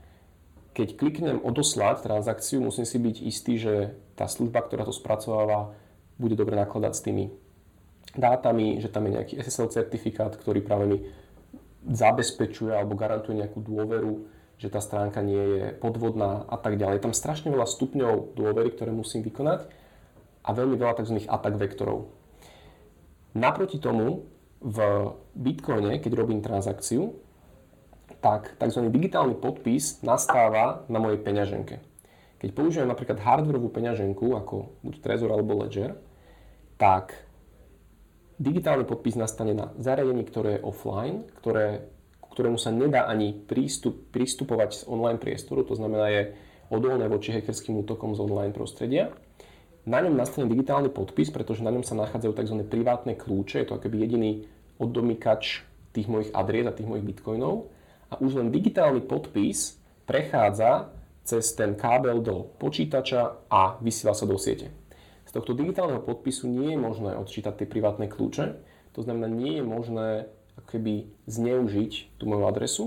Keď 0.70 0.94
kliknem 0.94 1.42
odoslať 1.42 2.06
transakciu, 2.06 2.62
musím 2.62 2.86
si 2.86 2.98
byť 3.02 3.16
istý, 3.26 3.58
že 3.58 3.74
tá 4.14 4.30
služba, 4.30 4.62
ktorá 4.62 4.86
to 4.86 4.94
spracováva, 4.94 5.74
bude 6.14 6.38
dobre 6.38 6.54
nakladať 6.54 6.92
s 6.94 7.02
tými 7.02 7.24
dátami, 8.14 8.78
že 8.78 8.86
tam 8.86 9.10
je 9.10 9.18
nejaký 9.18 9.34
SSL 9.42 9.74
certifikát, 9.74 10.30
ktorý 10.38 10.62
práve 10.62 10.86
mi 10.86 10.98
zabezpečuje 11.90 12.70
alebo 12.70 12.94
garantuje 12.94 13.42
nejakú 13.42 13.58
dôveru, 13.60 14.30
že 14.58 14.70
tá 14.70 14.78
stránka 14.78 15.20
nie 15.20 15.40
je 15.60 15.64
podvodná 15.78 16.46
a 16.46 16.56
tak 16.56 16.78
ďalej. 16.78 16.98
Je 16.98 17.06
tam 17.10 17.14
strašne 17.16 17.50
veľa 17.50 17.66
stupňov 17.66 18.38
dôvery, 18.38 18.72
ktoré 18.74 18.94
musím 18.94 19.26
vykonať 19.26 19.66
a 20.44 20.50
veľmi 20.52 20.76
veľa 20.76 21.00
tzv. 21.00 21.24
atak 21.26 21.58
vektorov. 21.58 22.08
Naproti 23.34 23.82
tomu 23.82 24.30
v 24.62 24.78
Bitcoine, 25.34 25.98
keď 25.98 26.12
robím 26.14 26.40
transakciu, 26.40 27.12
tak 28.24 28.56
tzv. 28.56 28.80
digitálny 28.88 29.36
podpis 29.36 30.00
nastáva 30.00 30.86
na 30.88 30.96
mojej 31.02 31.20
peňaženke. 31.20 31.82
Keď 32.40 32.50
použijem 32.52 32.88
napríklad 32.88 33.20
hardwareovú 33.20 33.72
peňaženku, 33.72 34.36
ako 34.36 34.80
buď 34.84 34.94
Trezor 35.00 35.32
alebo 35.32 35.64
Ledger, 35.64 35.96
tak 36.76 37.16
digitálny 38.36 38.84
podpis 38.84 39.16
nastane 39.16 39.56
na 39.56 39.72
zariadení, 39.80 40.24
ktoré 40.28 40.58
je 40.58 40.64
offline, 40.64 41.24
ktoré, 41.40 41.88
ktorému 42.34 42.58
sa 42.58 42.74
nedá 42.74 43.06
ani 43.06 43.32
prístup, 43.32 44.10
pristupovať 44.10 44.70
z 44.74 44.80
online 44.90 45.22
priestoru, 45.22 45.62
to 45.62 45.78
znamená 45.78 46.10
je 46.10 46.22
odolné 46.68 47.06
voči 47.06 47.30
hackerským 47.30 47.78
útokom 47.86 48.18
z 48.18 48.20
online 48.26 48.50
prostredia 48.50 49.14
na 49.84 50.00
ňom 50.00 50.16
nastane 50.16 50.48
digitálny 50.48 50.88
podpis, 50.88 51.28
pretože 51.28 51.60
na 51.60 51.68
ňom 51.68 51.84
sa 51.84 51.92
nachádzajú 51.92 52.32
tzv. 52.32 52.56
privátne 52.64 53.12
kľúče, 53.20 53.60
je 53.60 53.66
to 53.68 53.76
akoby 53.76 54.00
jediný 54.00 54.30
oddomykač 54.80 55.60
tých 55.92 56.08
mojich 56.08 56.32
adries 56.32 56.66
a 56.66 56.72
tých 56.72 56.88
mojich 56.88 57.04
bitcoinov. 57.04 57.68
A 58.08 58.18
už 58.18 58.40
len 58.40 58.48
digitálny 58.48 59.04
podpis 59.04 59.76
prechádza 60.08 60.88
cez 61.24 61.52
ten 61.52 61.76
kábel 61.76 62.20
do 62.24 62.48
počítača 62.56 63.48
a 63.48 63.76
vysiela 63.80 64.16
sa 64.16 64.24
do 64.24 64.40
siete. 64.40 64.72
Z 65.28 65.36
tohto 65.36 65.56
digitálneho 65.56 66.00
podpisu 66.00 66.48
nie 66.48 66.76
je 66.76 66.80
možné 66.80 67.16
odčítať 67.16 67.64
tie 67.64 67.68
privátne 67.68 68.08
kľúče, 68.08 68.44
to 68.94 69.00
znamená, 69.02 69.26
nie 69.26 69.58
je 69.58 69.64
možné 69.66 70.08
akoby 70.64 71.08
zneužiť 71.28 72.18
tú 72.18 72.24
moju 72.26 72.44
adresu 72.48 72.84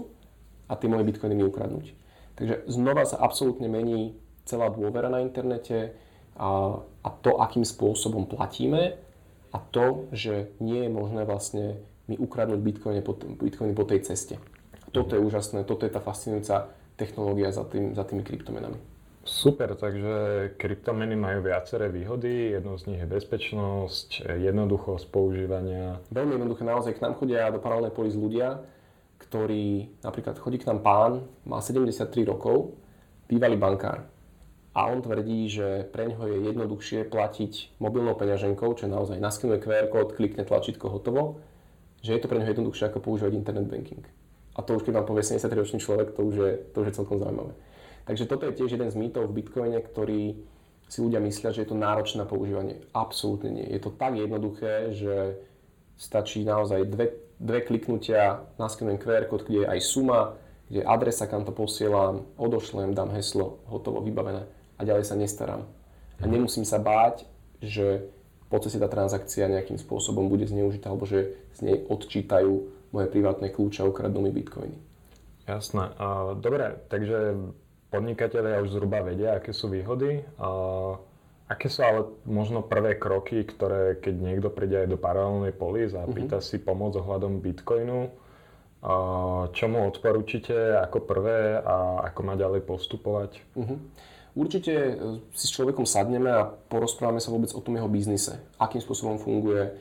a 0.67 0.75
tie 0.75 0.91
moje 0.91 1.07
bitcoiny 1.07 1.33
mi 1.37 1.45
ukradnúť. 1.47 1.93
Takže 2.37 2.69
znova 2.69 3.07
sa 3.07 3.21
absolútne 3.21 3.65
mení 3.71 4.17
celá 4.45 4.69
dôvera 4.69 5.09
na 5.09 5.23
internete, 5.23 5.97
a, 6.37 6.79
a 7.01 7.09
to, 7.09 7.41
akým 7.41 7.65
spôsobom 7.65 8.29
platíme 8.29 8.93
a 9.49 9.57
to, 9.73 10.05
že 10.13 10.53
nie 10.61 10.85
je 10.85 10.91
možné 10.93 11.25
vlastne 11.25 11.81
mi 12.05 12.15
ukradnúť 12.15 12.61
bitcoiny 12.61 13.01
po, 13.01 13.17
bitcoiny 13.17 13.73
po 13.73 13.83
tej 13.83 14.05
ceste. 14.05 14.37
Toto 14.93 15.17
je 15.17 15.21
úžasné, 15.21 15.65
toto 15.65 15.83
je 15.83 15.91
tá 15.91 15.99
fascinujúca 15.99 16.71
technológia 16.95 17.51
za, 17.51 17.65
tým, 17.67 17.97
za 17.97 18.05
tými 18.05 18.23
kryptomenami. 18.23 18.77
Super, 19.27 19.75
takže 19.75 20.55
kryptomeny 20.55 21.19
majú 21.19 21.43
viaceré 21.43 21.91
výhody. 21.91 22.55
Jednou 22.55 22.79
z 22.79 22.87
nich 22.87 22.99
je 23.03 23.11
bezpečnosť, 23.11 24.23
jednoduchosť 24.39 25.05
používania. 25.11 25.99
Veľmi 26.15 26.39
jednoduché, 26.39 26.63
naozaj 26.63 26.95
k 26.95 27.03
nám 27.03 27.19
chodia 27.19 27.51
do 27.51 27.59
paralelnej 27.59 27.91
polis 27.91 28.15
ľudia, 28.15 28.63
ktorí, 29.19 29.99
napríklad 29.99 30.39
chodí 30.39 30.63
k 30.63 30.71
nám 30.71 30.79
pán, 30.79 31.11
má 31.43 31.59
73 31.59 32.07
rokov, 32.23 32.79
bývalý 33.27 33.59
bankár 33.59 34.07
a 34.77 34.87
on 34.87 35.01
tvrdí, 35.01 35.49
že 35.49 35.89
pre 35.89 36.05
ňoho 36.05 36.29
je 36.29 36.37
jednoduchšie 36.53 37.09
platiť 37.09 37.81
mobilnou 37.81 38.13
peňaženkou, 38.13 38.77
čo 38.77 38.85
naozaj 38.85 39.17
naskenuje 39.17 39.57
QR 39.57 39.89
kód, 39.89 40.13
klikne 40.13 40.45
tlačítko 40.45 40.93
hotovo, 40.93 41.41
že 42.05 42.13
je 42.13 42.21
to 42.21 42.29
pre 42.29 42.37
ňoho 42.37 42.53
jednoduchšie 42.53 42.93
ako 42.93 43.01
používať 43.01 43.33
internet 43.33 43.65
banking. 43.65 44.05
A 44.53 44.61
to 44.61 44.77
už 44.77 44.85
keď 44.85 45.01
vám 45.01 45.09
povie 45.09 45.25
73-ročný 45.25 45.81
človek, 45.81 46.13
to 46.13 46.21
už, 46.21 46.35
je, 46.37 46.53
to 46.71 46.85
už 46.85 46.87
je 46.93 46.97
celkom 47.01 47.17
zaujímavé. 47.17 47.57
Takže 48.07 48.23
toto 48.25 48.47
je 48.47 48.55
tiež 48.55 48.79
jeden 48.79 48.87
z 48.87 48.95
mýtov 48.95 49.27
v 49.27 49.43
Bitcoine, 49.43 49.83
ktorý 49.83 50.39
si 50.87 51.03
ľudia 51.03 51.19
myslia, 51.19 51.51
že 51.51 51.67
je 51.67 51.69
to 51.69 51.77
náročné 51.77 52.23
na 52.23 52.27
používanie. 52.27 52.79
Absolútne 52.95 53.51
nie. 53.51 53.67
Je 53.67 53.83
to 53.83 53.91
tak 53.91 54.15
jednoduché, 54.15 54.95
že 54.95 55.35
stačí 55.99 56.47
naozaj 56.47 56.87
dve, 56.87 57.11
dve 57.43 57.59
kliknutia, 57.67 58.47
naskenujem 58.55 58.95
QR 59.03 59.27
kód, 59.27 59.43
kde 59.43 59.67
je 59.67 59.71
aj 59.75 59.79
suma, 59.83 60.39
kde 60.71 60.79
je 60.79 60.87
adresa, 60.87 61.27
kam 61.27 61.43
to 61.43 61.51
posielam, 61.51 62.23
odošlem, 62.39 62.95
dám 62.95 63.11
heslo, 63.11 63.59
hotovo, 63.67 63.99
vybavené 63.99 64.47
a 64.79 64.81
ďalej 64.87 65.03
sa 65.03 65.19
nestaram. 65.19 65.67
A 66.23 66.25
mhm. 66.25 66.31
nemusím 66.31 66.63
sa 66.63 66.79
báť, 66.79 67.27
že 67.59 68.07
po 68.47 68.63
ceste 68.63 68.79
tá 68.79 68.87
transakcia 68.87 69.51
nejakým 69.51 69.75
spôsobom 69.75 70.31
bude 70.31 70.47
zneužitá 70.47 70.87
alebo 70.87 71.03
že 71.03 71.35
z 71.51 71.67
nej 71.67 71.77
odčítajú 71.83 72.51
moje 72.95 73.07
privátne 73.11 73.51
kľúče 73.51 73.83
a 73.83 73.89
ukradnú 73.91 74.23
mi 74.23 74.31
bitcoiny. 74.31 74.77
Jasné. 75.47 75.91
Dobre, 76.39 76.79
takže 76.87 77.35
podnikatelia 77.89 78.63
už 78.63 78.75
zhruba 78.75 79.03
vedia, 79.03 79.39
aké 79.39 79.55
sú 79.55 79.71
výhody. 79.71 80.23
Aké 81.47 81.71
sú 81.71 81.79
ale 81.79 82.11
možno 82.27 82.59
prvé 82.59 82.99
kroky, 82.99 83.47
ktoré 83.47 83.95
keď 84.03 84.15
niekto 84.19 84.49
príde 84.51 84.83
aj 84.83 84.87
do 84.91 84.99
paralelnej 84.99 85.55
polis 85.55 85.95
a 85.95 86.03
mhm. 86.03 86.11
pýta 86.11 86.37
si 86.43 86.59
pomoc 86.59 86.95
ohľadom 86.99 87.39
bitcoinu, 87.39 88.11
čo 89.51 89.65
mu 89.67 89.79
odporúčite 89.89 90.77
ako 90.77 91.01
prvé 91.03 91.57
a 91.57 92.07
ako 92.13 92.19
má 92.21 92.37
ďalej 92.37 92.61
postupovať? 92.61 93.41
Mm-hmm. 93.57 93.77
Určite 94.37 94.73
e, 94.77 94.93
si 95.33 95.49
s 95.49 95.55
človekom 95.57 95.89
sadneme 95.89 96.29
a 96.29 96.45
porozprávame 96.45 97.17
sa 97.17 97.33
vôbec 97.33 97.49
o 97.57 97.59
tom 97.59 97.73
jeho 97.73 97.89
biznise. 97.89 98.37
Akým 98.61 98.77
spôsobom 98.77 99.17
funguje, 99.17 99.73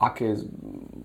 aké 0.00 0.40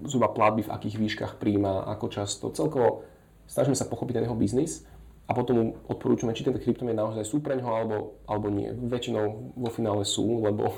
zhruba 0.08 0.32
platby 0.32 0.64
v 0.64 0.74
akých 0.74 0.96
výškach 0.96 1.34
príjma, 1.36 1.84
ako 1.92 2.06
často. 2.08 2.56
Celkovo 2.56 3.04
snažíme 3.52 3.76
sa 3.76 3.86
pochopiť 3.86 4.20
ten 4.20 4.26
jeho 4.26 4.40
biznis 4.40 4.88
a 5.26 5.32
potom 5.34 5.56
mu 5.58 5.66
odporúčame, 5.90 6.38
či 6.38 6.46
tie 6.46 6.54
kryptomeny 6.54 6.94
naozaj 6.94 7.26
sú 7.26 7.42
pre 7.42 7.58
alebo, 7.58 8.22
alebo 8.30 8.48
nie. 8.54 8.70
Väčšinou 8.70 9.58
vo 9.58 9.70
finále 9.74 10.06
sú, 10.06 10.46
lebo 10.46 10.74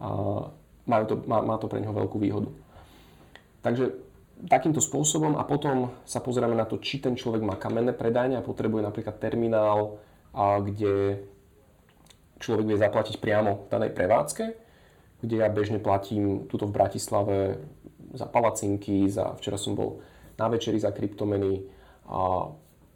a, 0.00 0.48
majú 0.88 1.04
to, 1.06 1.14
má, 1.28 1.44
má 1.44 1.56
to 1.60 1.68
pre 1.68 1.80
neho 1.80 1.92
veľkú 1.92 2.16
výhodu. 2.16 2.48
Takže 3.62 3.94
takýmto 4.48 4.82
spôsobom 4.82 5.38
a 5.38 5.46
potom 5.46 5.94
sa 6.02 6.18
pozeráme 6.18 6.56
na 6.56 6.66
to, 6.66 6.80
či 6.82 6.98
ten 6.98 7.14
človek 7.14 7.44
má 7.44 7.54
kamenné 7.54 7.94
predajne 7.94 8.40
a 8.40 8.46
potrebuje 8.46 8.82
napríklad 8.82 9.20
terminál, 9.22 10.02
a 10.32 10.58
kde 10.64 11.20
človek 12.40 12.64
vie 12.66 12.78
zaplatiť 12.80 13.20
priamo 13.20 13.68
v 13.68 13.70
danej 13.70 13.92
prevádzke, 13.92 14.44
kde 15.22 15.36
ja 15.38 15.46
bežne 15.52 15.78
platím 15.78 16.48
tuto 16.48 16.66
v 16.66 16.74
Bratislave 16.74 17.38
za 18.16 18.26
palacinky, 18.26 19.06
za, 19.06 19.36
včera 19.38 19.60
som 19.60 19.76
bol 19.76 20.02
na 20.40 20.48
večeri 20.48 20.80
za 20.80 20.90
kryptomeny 20.90 21.62
a 22.08 22.50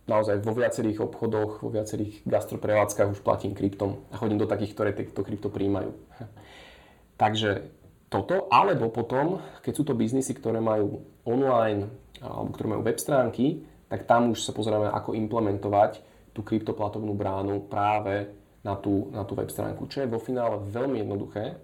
naozaj 0.07 0.43
vo 0.43 0.55
viacerých 0.55 1.03
obchodoch, 1.03 1.67
vo 1.67 1.71
viacerých 1.71 2.23
gastroprevádzkach 2.27 3.11
už 3.11 3.21
platím 3.27 3.59
kryptom 3.59 4.07
a 4.15 4.19
chodím 4.19 4.39
do 4.39 4.47
takých, 4.47 4.73
ktoré 4.75 4.91
to 4.95 5.23
krypto 5.27 5.51
príjmajú. 5.51 5.91
Takže 7.23 7.75
toto, 8.07 8.47
alebo 8.55 8.87
potom, 8.89 9.43
keď 9.67 9.73
sú 9.75 9.83
to 9.83 9.99
biznisy, 9.99 10.31
ktoré 10.31 10.63
majú 10.63 11.03
online 11.27 11.91
alebo 12.23 12.55
ktoré 12.55 12.67
majú 12.71 12.83
web 12.87 12.99
stránky, 13.03 13.67
tak 13.91 14.07
tam 14.07 14.33
už 14.33 14.47
sa 14.47 14.55
pozeráme, 14.55 14.89
ako 14.91 15.15
implementovať 15.15 16.01
tú 16.33 16.43
kryptoplatovnú 16.43 17.13
bránu 17.13 17.67
práve 17.67 18.31
na 18.63 18.75
tú, 18.79 19.11
na 19.15 19.23
tú 19.23 19.39
web 19.39 19.51
stránku, 19.51 19.87
čo 19.87 20.03
je 20.03 20.11
vo 20.11 20.19
finále 20.19 20.59
veľmi 20.71 21.03
jednoduché, 21.03 21.55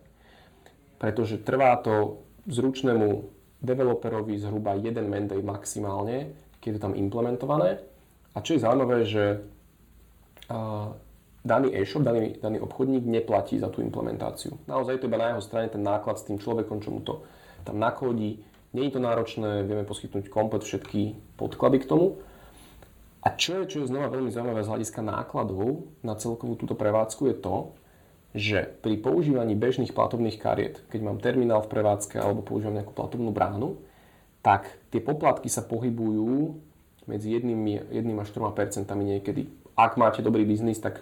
pretože 0.99 1.43
trvá 1.43 1.79
to 1.83 2.23
zručnému 2.47 3.27
developerovi 3.63 4.39
zhruba 4.39 4.79
jeden 4.79 5.11
mandate 5.11 5.43
maximálne, 5.43 6.35
keď 6.59 6.69
je 6.69 6.77
to 6.79 6.85
tam 6.91 6.95
implementované. 6.95 7.92
A 8.33 8.41
čo 8.41 8.57
je 8.57 8.65
zaujímavé, 8.65 9.05
že 9.05 9.45
daný 11.43 11.69
e-shop, 11.75 12.07
daný, 12.07 12.39
daný 12.39 12.62
obchodník 12.62 13.05
neplatí 13.05 13.59
za 13.59 13.69
tú 13.69 13.83
implementáciu. 13.83 14.57
Naozaj 14.69 15.03
to 15.03 15.09
iba 15.11 15.19
na 15.21 15.37
jeho 15.37 15.43
strane 15.43 15.69
ten 15.69 15.83
náklad 15.83 16.21
s 16.21 16.27
tým 16.29 16.39
človekom, 16.39 16.81
čo 16.81 16.91
mu 16.95 17.01
to 17.03 17.25
tam 17.67 17.79
nakodí. 17.83 18.43
Je 18.73 18.89
to 18.89 19.05
náročné, 19.05 19.69
vieme 19.69 19.85
poskytnúť 19.85 20.33
komplet 20.33 20.65
všetky 20.65 21.17
podklady 21.37 21.85
k 21.85 21.89
tomu. 21.89 22.25
A 23.23 23.37
čo 23.37 23.62
je, 23.62 23.69
čo 23.69 23.77
je 23.85 23.91
znova 23.93 24.11
veľmi 24.11 24.33
zaujímavé 24.33 24.65
z 24.65 24.71
hľadiska 24.73 25.01
nákladov 25.05 25.87
na 26.03 26.17
celkovú 26.19 26.59
túto 26.59 26.75
prevádzku 26.75 27.31
je 27.31 27.37
to, 27.39 27.57
že 28.33 28.59
pri 28.81 28.97
používaní 28.99 29.53
bežných 29.55 29.93
platobných 29.93 30.41
kariet, 30.41 30.81
keď 30.89 31.01
mám 31.05 31.21
terminál 31.21 31.61
v 31.62 31.71
prevádzke 31.71 32.17
alebo 32.17 32.41
používam 32.41 32.75
nejakú 32.81 32.97
platobnú 32.97 33.29
bránu, 33.31 33.77
tak 34.41 34.73
tie 34.91 34.99
poplatky 34.99 35.53
sa 35.53 35.62
pohybujú 35.62 36.59
medzi 37.06 37.35
1, 37.35 37.90
1 37.90 38.23
až 38.23 38.28
4 38.30 38.52
percentami 38.54 39.02
niekedy. 39.16 39.49
Ak 39.75 39.97
máte 39.97 40.21
dobrý 40.21 40.44
biznis, 40.44 40.78
tak 40.78 41.00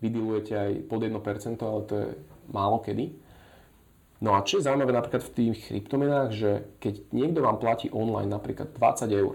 vydilujete 0.00 0.52
aj 0.52 0.72
pod 0.88 1.00
1%, 1.04 1.60
ale 1.64 1.80
to 1.86 1.94
je 1.94 2.08
málo 2.50 2.80
kedy. 2.82 3.14
No 4.24 4.32
a 4.36 4.46
čo 4.46 4.60
je 4.60 4.66
zaujímavé 4.66 4.92
napríklad 4.94 5.20
v 5.20 5.34
tých 5.36 5.68
kryptomenách, 5.68 6.28
že 6.32 6.50
keď 6.80 6.94
niekto 7.12 7.44
vám 7.44 7.60
platí 7.60 7.92
online 7.92 8.32
napríklad 8.32 8.72
20 8.72 9.10
eur 9.12 9.34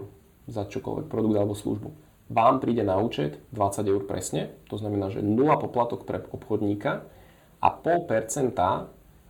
za 0.50 0.66
čokoľvek 0.66 1.06
produkt 1.06 1.36
alebo 1.38 1.54
službu, 1.54 1.88
vám 2.30 2.62
príde 2.62 2.82
na 2.86 2.98
účet 2.98 3.38
20 3.54 3.86
eur 3.86 4.02
presne, 4.06 4.54
to 4.70 4.78
znamená, 4.78 5.10
že 5.10 5.22
0 5.22 5.46
poplatok 5.58 6.06
pre 6.06 6.22
obchodníka 6.30 7.06
a 7.62 7.68
0,5% 7.70 8.54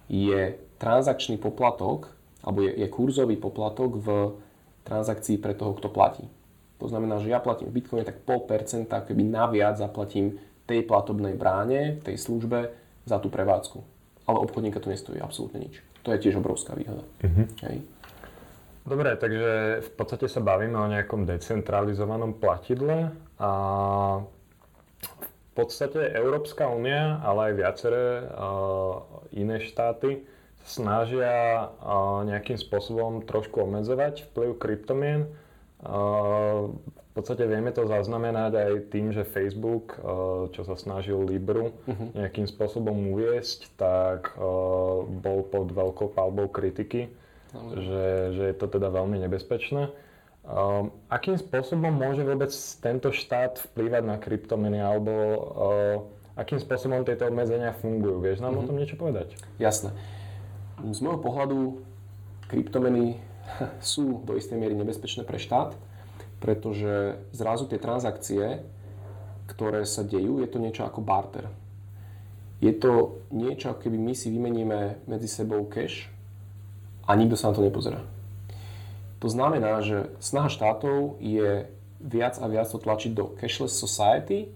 je 0.08 0.56
transakčný 0.80 1.36
poplatok, 1.36 2.12
alebo 2.40 2.64
je, 2.64 2.72
je 2.80 2.88
kurzový 2.88 3.36
poplatok 3.36 4.00
v 4.00 4.08
transakcii 4.88 5.36
pre 5.40 5.52
toho, 5.52 5.76
kto 5.76 5.92
platí. 5.92 6.24
To 6.80 6.88
znamená, 6.88 7.20
že 7.20 7.28
ja 7.28 7.38
platím 7.38 7.68
v 7.68 7.80
Bitcoine, 7.80 8.08
tak 8.08 8.24
0,5% 8.24 8.88
keby 8.88 9.22
naviac 9.28 9.76
zaplatím 9.76 10.40
tej 10.64 10.88
platobnej 10.88 11.36
bráne, 11.36 12.00
tej 12.00 12.16
službe 12.16 12.72
za 13.04 13.20
tú 13.20 13.28
prevádzku. 13.28 13.78
Ale 14.24 14.38
obchodníka 14.40 14.80
to 14.80 14.88
nestojí 14.88 15.20
absolútne 15.20 15.68
nič. 15.68 15.82
To 16.06 16.16
je 16.16 16.22
tiež 16.22 16.40
obrovská 16.40 16.72
výhoda. 16.72 17.04
Uh-huh. 17.20 17.46
Hej. 17.68 17.84
Dobre, 18.80 19.12
takže 19.20 19.84
v 19.84 19.90
podstate 19.92 20.26
sa 20.26 20.40
bavíme 20.40 20.78
o 20.80 20.88
nejakom 20.88 21.28
decentralizovanom 21.28 22.40
platidle 22.40 23.12
a 23.36 23.50
v 25.20 25.50
podstate 25.52 26.16
Európska 26.16 26.64
únia, 26.72 27.20
ale 27.20 27.52
aj 27.52 27.54
viaceré 27.60 28.24
uh, 28.24 29.04
iné 29.36 29.60
štáty 29.60 30.24
snažia 30.64 31.68
uh, 31.68 32.24
nejakým 32.24 32.56
spôsobom 32.56 33.26
trošku 33.28 33.68
obmedzovať 33.68 34.32
vplyv 34.32 34.50
kryptomien. 34.56 35.28
V 35.80 37.12
podstate 37.16 37.48
vieme 37.48 37.72
to 37.72 37.88
zaznamenať 37.88 38.52
aj 38.54 38.72
tým, 38.92 39.10
že 39.10 39.26
Facebook, 39.26 39.96
čo 40.54 40.62
sa 40.62 40.76
snažil 40.76 41.24
Libru 41.24 41.72
uh-huh. 41.72 42.14
nejakým 42.14 42.46
spôsobom 42.46 43.12
uviesť, 43.16 43.74
tak 43.80 44.36
bol 45.08 45.44
pod 45.48 45.72
veľkou 45.72 46.12
palbou 46.12 46.46
kritiky 46.52 47.08
že, 47.74 48.04
že 48.34 48.42
je 48.52 48.56
to 48.56 48.66
teda 48.70 48.88
veľmi 48.90 49.18
nebezpečné. 49.26 49.90
Akým 51.12 51.36
spôsobom 51.36 51.92
môže 51.92 52.24
vôbec 52.24 52.50
tento 52.80 53.12
štát 53.12 53.60
vplývať 53.70 54.02
na 54.06 54.16
kryptomeny 54.16 54.80
alebo 54.80 55.12
akým 56.34 56.58
spôsobom 56.58 57.04
tieto 57.04 57.28
obmedzenia 57.28 57.76
fungujú? 57.76 58.22
Vieš 58.24 58.40
nám 58.40 58.56
mm-hmm. 58.56 58.64
o 58.64 58.66
tom 58.66 58.74
mhm. 58.74 58.80
niečo 58.80 58.96
povedať? 58.96 59.28
Jasné. 59.60 59.92
Z 60.80 60.98
môjho 61.04 61.20
pohľadu 61.20 61.84
kryptomeny 62.48 63.20
sú 63.92 64.22
do 64.24 64.36
istej 64.36 64.56
miery 64.56 64.74
nebezpečné 64.76 65.26
pre 65.26 65.40
štát, 65.40 65.74
pretože 66.40 67.20
zrazu 67.36 67.68
tie 67.68 67.76
transakcie, 67.76 68.64
ktoré 69.50 69.84
sa 69.84 70.06
dejú, 70.06 70.40
je 70.40 70.48
to 70.48 70.58
niečo 70.62 70.86
ako 70.86 71.04
barter. 71.04 71.50
Je 72.60 72.72
to 72.76 73.24
niečo, 73.32 73.72
keby 73.76 73.96
my 73.96 74.12
si 74.12 74.28
vymeníme 74.28 75.08
medzi 75.08 75.28
sebou 75.28 75.64
cash 75.68 76.12
a 77.08 77.16
nikto 77.16 77.36
sa 77.36 77.50
na 77.50 77.56
to 77.56 77.64
nepozerá. 77.64 78.04
To 79.20 79.28
znamená, 79.28 79.84
že 79.84 80.08
snaha 80.20 80.48
štátov 80.48 81.20
je 81.20 81.68
viac 82.00 82.40
a 82.40 82.48
viac 82.48 82.68
to 82.72 82.80
tlačiť 82.80 83.12
do 83.12 83.32
cashless 83.36 83.76
society, 83.76 84.48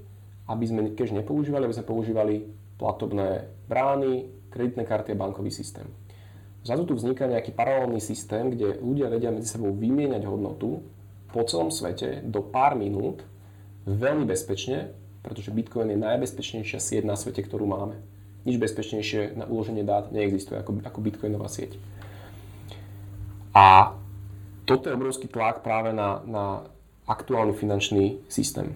aby 0.49 0.65
sme 0.65 0.93
cash 0.97 1.13
nepoužívali, 1.13 1.69
aby 1.69 1.77
sme 1.77 1.89
používali 1.89 2.35
platobné 2.81 3.49
brány, 3.69 4.29
kreditné 4.53 4.85
karty 4.85 5.13
a 5.13 5.21
bankový 5.21 5.53
systém. 5.53 5.89
Zrazu 6.65 6.89
tu 6.89 6.97
vzniká 6.97 7.29
nejaký 7.29 7.53
paralelný 7.53 8.01
systém, 8.01 8.49
kde 8.49 8.81
ľudia 8.81 9.13
vedia 9.13 9.29
medzi 9.29 9.53
sebou 9.53 9.69
vymieňať 9.77 10.25
hodnotu 10.25 10.81
po 11.29 11.45
celom 11.45 11.69
svete 11.69 12.25
do 12.25 12.41
pár 12.41 12.73
minút 12.73 13.21
veľmi 13.85 14.25
bezpečne, 14.25 14.97
pretože 15.21 15.53
Bitcoin 15.53 15.93
je 15.93 16.01
najbezpečnejšia 16.01 16.81
sieť 16.81 17.05
na 17.05 17.21
svete, 17.21 17.45
ktorú 17.45 17.69
máme. 17.69 18.01
Nič 18.49 18.57
bezpečnejšie 18.57 19.37
na 19.37 19.45
uloženie 19.45 19.85
dát 19.85 20.09
neexistuje 20.09 20.57
ako, 20.57 20.81
ako 20.85 20.99
Bitcoinová 21.05 21.53
sieť. 21.53 21.77
A 23.53 23.93
toto 24.65 24.89
je 24.89 24.97
obrovský 24.97 25.29
tlak 25.29 25.61
práve 25.61 25.93
na, 25.93 26.25
na 26.25 26.45
aktuálny 27.05 27.53
finančný 27.53 28.25
systém. 28.33 28.73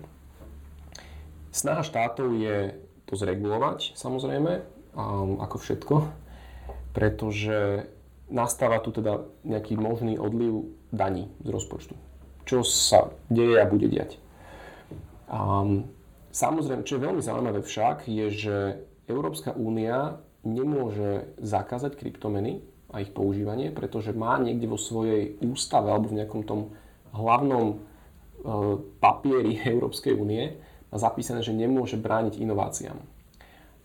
Snaha 1.49 1.81
štátov 1.81 2.37
je 2.37 2.77
to 3.09 3.17
zregulovať, 3.17 3.97
samozrejme, 3.97 4.61
ako 5.41 5.57
všetko, 5.57 5.95
pretože 6.93 7.89
nastáva 8.29 8.81
tu 8.85 8.93
teda 8.93 9.25
nejaký 9.45 9.77
možný 9.81 10.21
odliv 10.21 10.69
daní 10.93 11.33
z 11.45 11.49
rozpočtu. 11.49 11.95
Čo 12.45 12.65
sa 12.65 13.13
deje 13.29 13.61
a 13.61 13.69
bude 13.69 13.89
diať. 13.89 14.17
Um, 15.29 15.89
samozrejme, 16.33 16.85
čo 16.85 16.97
je 16.97 17.05
veľmi 17.05 17.21
zaujímavé 17.21 17.61
však, 17.61 18.09
je, 18.09 18.27
že 18.33 18.57
Európska 19.09 19.53
únia 19.53 20.21
nemôže 20.45 21.29
zakázať 21.41 22.01
kryptomeny, 22.01 22.65
a 22.89 23.05
ich 23.05 23.13
používanie, 23.13 23.69
pretože 23.69 24.17
má 24.17 24.41
niekde 24.41 24.65
vo 24.65 24.81
svojej 24.81 25.37
ústave 25.45 25.93
alebo 25.93 26.09
v 26.09 26.25
nejakom 26.25 26.43
tom 26.45 26.73
hlavnom 27.13 27.67
e, 27.69 27.77
papieri 29.01 29.61
Európskej 29.77 30.17
únie 30.17 30.57
zapísané, 30.89 31.45
že 31.45 31.53
nemôže 31.53 32.01
brániť 32.01 32.41
inováciám. 32.41 32.97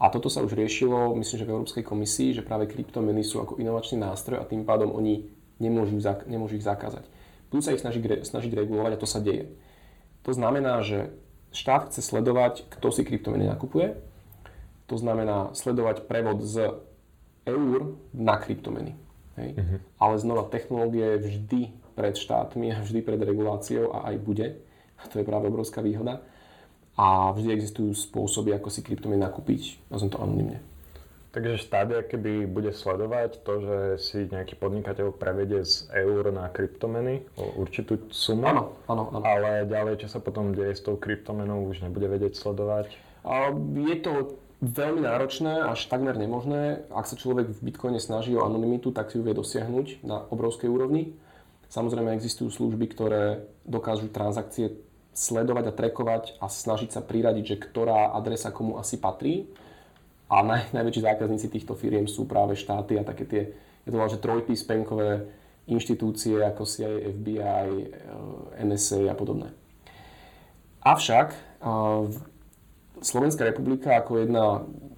A 0.03 0.11
toto 0.11 0.27
sa 0.27 0.43
už 0.43 0.59
riešilo, 0.59 1.15
myslím, 1.15 1.37
že 1.39 1.47
v 1.47 1.53
Európskej 1.55 1.83
komisii, 1.87 2.35
že 2.35 2.43
práve 2.43 2.67
kryptomeny 2.67 3.23
sú 3.23 3.39
ako 3.39 3.55
inovačný 3.55 4.03
nástroj 4.03 4.43
a 4.43 4.49
tým 4.49 4.67
pádom 4.67 4.91
oni 4.91 5.31
nemôžu, 5.63 5.95
nemôžu 6.27 6.59
ich 6.59 6.67
zakázať. 6.67 7.07
Budú 7.47 7.63
sa 7.63 7.71
ich 7.71 7.79
snažiť, 7.79 8.27
snažiť 8.27 8.51
regulovať 8.51 8.91
a 8.97 9.01
to 9.01 9.07
sa 9.07 9.23
deje. 9.23 9.55
To 10.27 10.35
znamená, 10.35 10.83
že 10.83 11.15
štát 11.55 11.87
chce 11.87 12.03
sledovať, 12.03 12.67
kto 12.67 12.91
si 12.91 13.07
kryptomeny 13.07 13.47
nakupuje. 13.47 13.95
To 14.91 14.99
znamená 14.99 15.55
sledovať 15.55 16.03
prevod 16.03 16.43
z 16.43 16.75
eur 17.47 17.95
na 18.11 18.35
kryptomeny. 18.35 18.99
Hej? 19.39 19.55
Uh-huh. 19.55 19.79
Ale 20.03 20.19
znova, 20.19 20.51
technológia 20.51 21.15
je 21.15 21.31
vždy 21.31 21.61
pred 21.95 22.15
štátmi 22.19 22.75
a 22.75 22.83
vždy 22.83 22.99
pred 23.05 23.21
reguláciou 23.23 23.95
a 23.95 24.11
aj 24.11 24.15
bude. 24.19 24.47
A 24.99 25.07
to 25.07 25.21
je 25.21 25.27
práve 25.27 25.47
obrovská 25.47 25.79
výhoda. 25.79 26.19
A 26.93 27.33
vždy 27.33 27.49
existujú 27.49 27.97
spôsoby, 27.97 28.53
ako 28.53 28.69
si 28.69 28.85
kryptomeny 28.85 29.17
nakúpiť, 29.17 29.81
nazvem 29.89 30.13
to 30.13 30.21
anonimne. 30.21 30.61
Takže 31.33 31.65
štát 31.65 31.89
keby 32.13 32.45
bude 32.45 32.69
sledovať 32.69 33.41
to, 33.41 33.53
že 33.65 33.77
si 34.05 34.17
nejaký 34.29 34.53
podnikateľ 34.53 35.17
prevedie 35.17 35.65
z 35.65 35.89
eur 35.89 36.29
na 36.29 36.45
kryptomeny 36.45 37.25
o 37.33 37.57
určitú 37.57 37.97
sumu. 38.13 38.45
Áno, 38.45 38.77
áno, 38.85 39.09
áno. 39.09 39.25
Ale 39.25 39.65
ďalej, 39.65 40.05
čo 40.05 40.13
sa 40.13 40.21
potom 40.21 40.53
deje 40.53 40.77
s 40.77 40.85
tou 40.85 40.93
kryptomenou, 40.93 41.65
už 41.73 41.81
nebude 41.81 42.05
vedieť 42.05 42.37
sledovať. 42.37 42.93
A 43.25 43.49
je 43.65 43.97
to 43.97 44.37
veľmi 44.61 45.09
náročné, 45.09 45.65
až 45.65 45.89
takmer 45.89 46.13
nemožné. 46.13 46.85
Ak 46.93 47.09
sa 47.09 47.17
človek 47.17 47.49
v 47.49 47.65
Bitcoine 47.65 47.97
snaží 47.97 48.37
o 48.37 48.45
anonymitu, 48.45 48.93
tak 48.93 49.09
si 49.09 49.17
ju 49.17 49.25
vie 49.25 49.33
dosiahnuť 49.33 50.05
na 50.05 50.29
obrovskej 50.29 50.69
úrovni. 50.69 51.17
Samozrejme 51.73 52.13
existujú 52.13 52.53
služby, 52.53 52.93
ktoré 52.93 53.49
dokážu 53.65 54.05
transakcie 54.13 54.77
sledovať 55.13 55.69
a 55.69 55.77
trekovať 55.77 56.23
a 56.41 56.49
snažiť 56.49 56.89
sa 56.97 57.01
priradiť, 57.05 57.45
že 57.45 57.61
ktorá 57.61 58.17
adresa 58.17 58.49
komu 58.49 58.81
asi 58.81 58.97
patrí. 58.97 59.45
A 60.27 60.41
naj, 60.41 60.73
najväčší 60.73 61.05
zákazníci 61.05 61.47
týchto 61.53 61.77
firiem 61.77 62.09
sú 62.09 62.25
práve 62.25 62.57
štáty 62.57 62.97
a 62.97 63.05
také 63.05 63.23
tie, 63.29 63.41
je 63.85 63.89
to 63.93 63.97
že 64.09 64.17
trojpíspenkové 64.17 65.29
inštitúcie 65.69 66.41
ako 66.41 66.65
CIA, 66.65 67.13
FBI, 67.13 67.67
eh, 67.85 68.65
NSA 68.65 69.13
a 69.13 69.15
podobné. 69.15 69.53
Avšak 70.81 71.27
eh, 71.31 72.33
Slovenská 73.03 73.43
republika 73.43 73.99
ako 73.99 74.11
jedna 74.23 74.45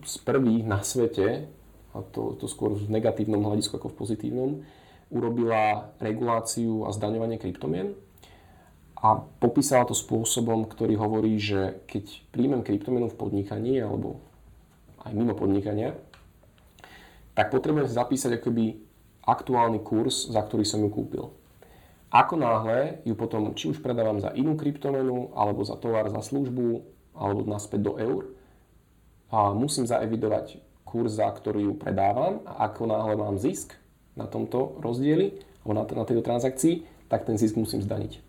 z 0.06 0.22
prvých 0.22 0.62
na 0.62 0.86
svete, 0.86 1.50
a 1.90 1.98
to, 2.14 2.38
to 2.38 2.46
skôr 2.46 2.78
v 2.78 2.86
negatívnom 2.86 3.42
hľadisku 3.42 3.82
ako 3.82 3.90
v 3.90 3.98
pozitívnom, 3.98 4.52
urobila 5.10 5.90
reguláciu 5.98 6.86
a 6.86 6.94
zdaňovanie 6.94 7.42
kryptomien 7.42 7.98
a 9.06 9.22
popísala 9.38 9.86
to 9.86 9.94
spôsobom, 9.94 10.66
ktorý 10.66 10.98
hovorí, 10.98 11.38
že 11.38 11.86
keď 11.86 12.26
príjmem 12.34 12.66
kryptomenu 12.66 13.06
v 13.14 13.20
podnikaní 13.22 13.78
alebo 13.78 14.18
aj 15.06 15.14
mimo 15.14 15.38
podnikania, 15.38 15.94
tak 17.38 17.54
potrebujem 17.54 17.86
zapísať 17.86 18.42
akoby 18.42 18.82
aktuálny 19.22 19.86
kurz, 19.86 20.26
za 20.34 20.42
ktorý 20.42 20.66
som 20.66 20.82
ju 20.82 20.90
kúpil. 20.90 21.26
Ako 22.10 22.34
náhle 22.34 23.06
ju 23.06 23.14
potom 23.14 23.54
či 23.54 23.70
už 23.70 23.86
predávam 23.86 24.18
za 24.18 24.34
inú 24.34 24.58
kryptomenu, 24.58 25.30
alebo 25.38 25.62
za 25.62 25.78
tovar, 25.78 26.10
za 26.10 26.26
službu, 26.26 26.82
alebo 27.14 27.46
naspäť 27.46 27.86
do 27.86 27.94
eur 28.02 28.34
a 29.30 29.54
musím 29.54 29.86
zaevidovať 29.86 30.58
kurz, 30.82 31.22
za 31.22 31.30
ktorý 31.30 31.70
ju 31.70 31.74
predávam 31.78 32.42
a 32.50 32.74
ako 32.74 32.90
náhle 32.90 33.14
mám 33.14 33.38
zisk 33.38 33.78
na 34.18 34.26
tomto 34.26 34.82
rozdieli 34.82 35.38
alebo 35.62 35.74
na, 35.78 35.84
na 35.86 36.06
tejto 36.10 36.26
transakcii, 36.26 36.74
tak 37.06 37.30
ten 37.30 37.38
zisk 37.38 37.54
musím 37.54 37.86
zdaniť. 37.86 38.25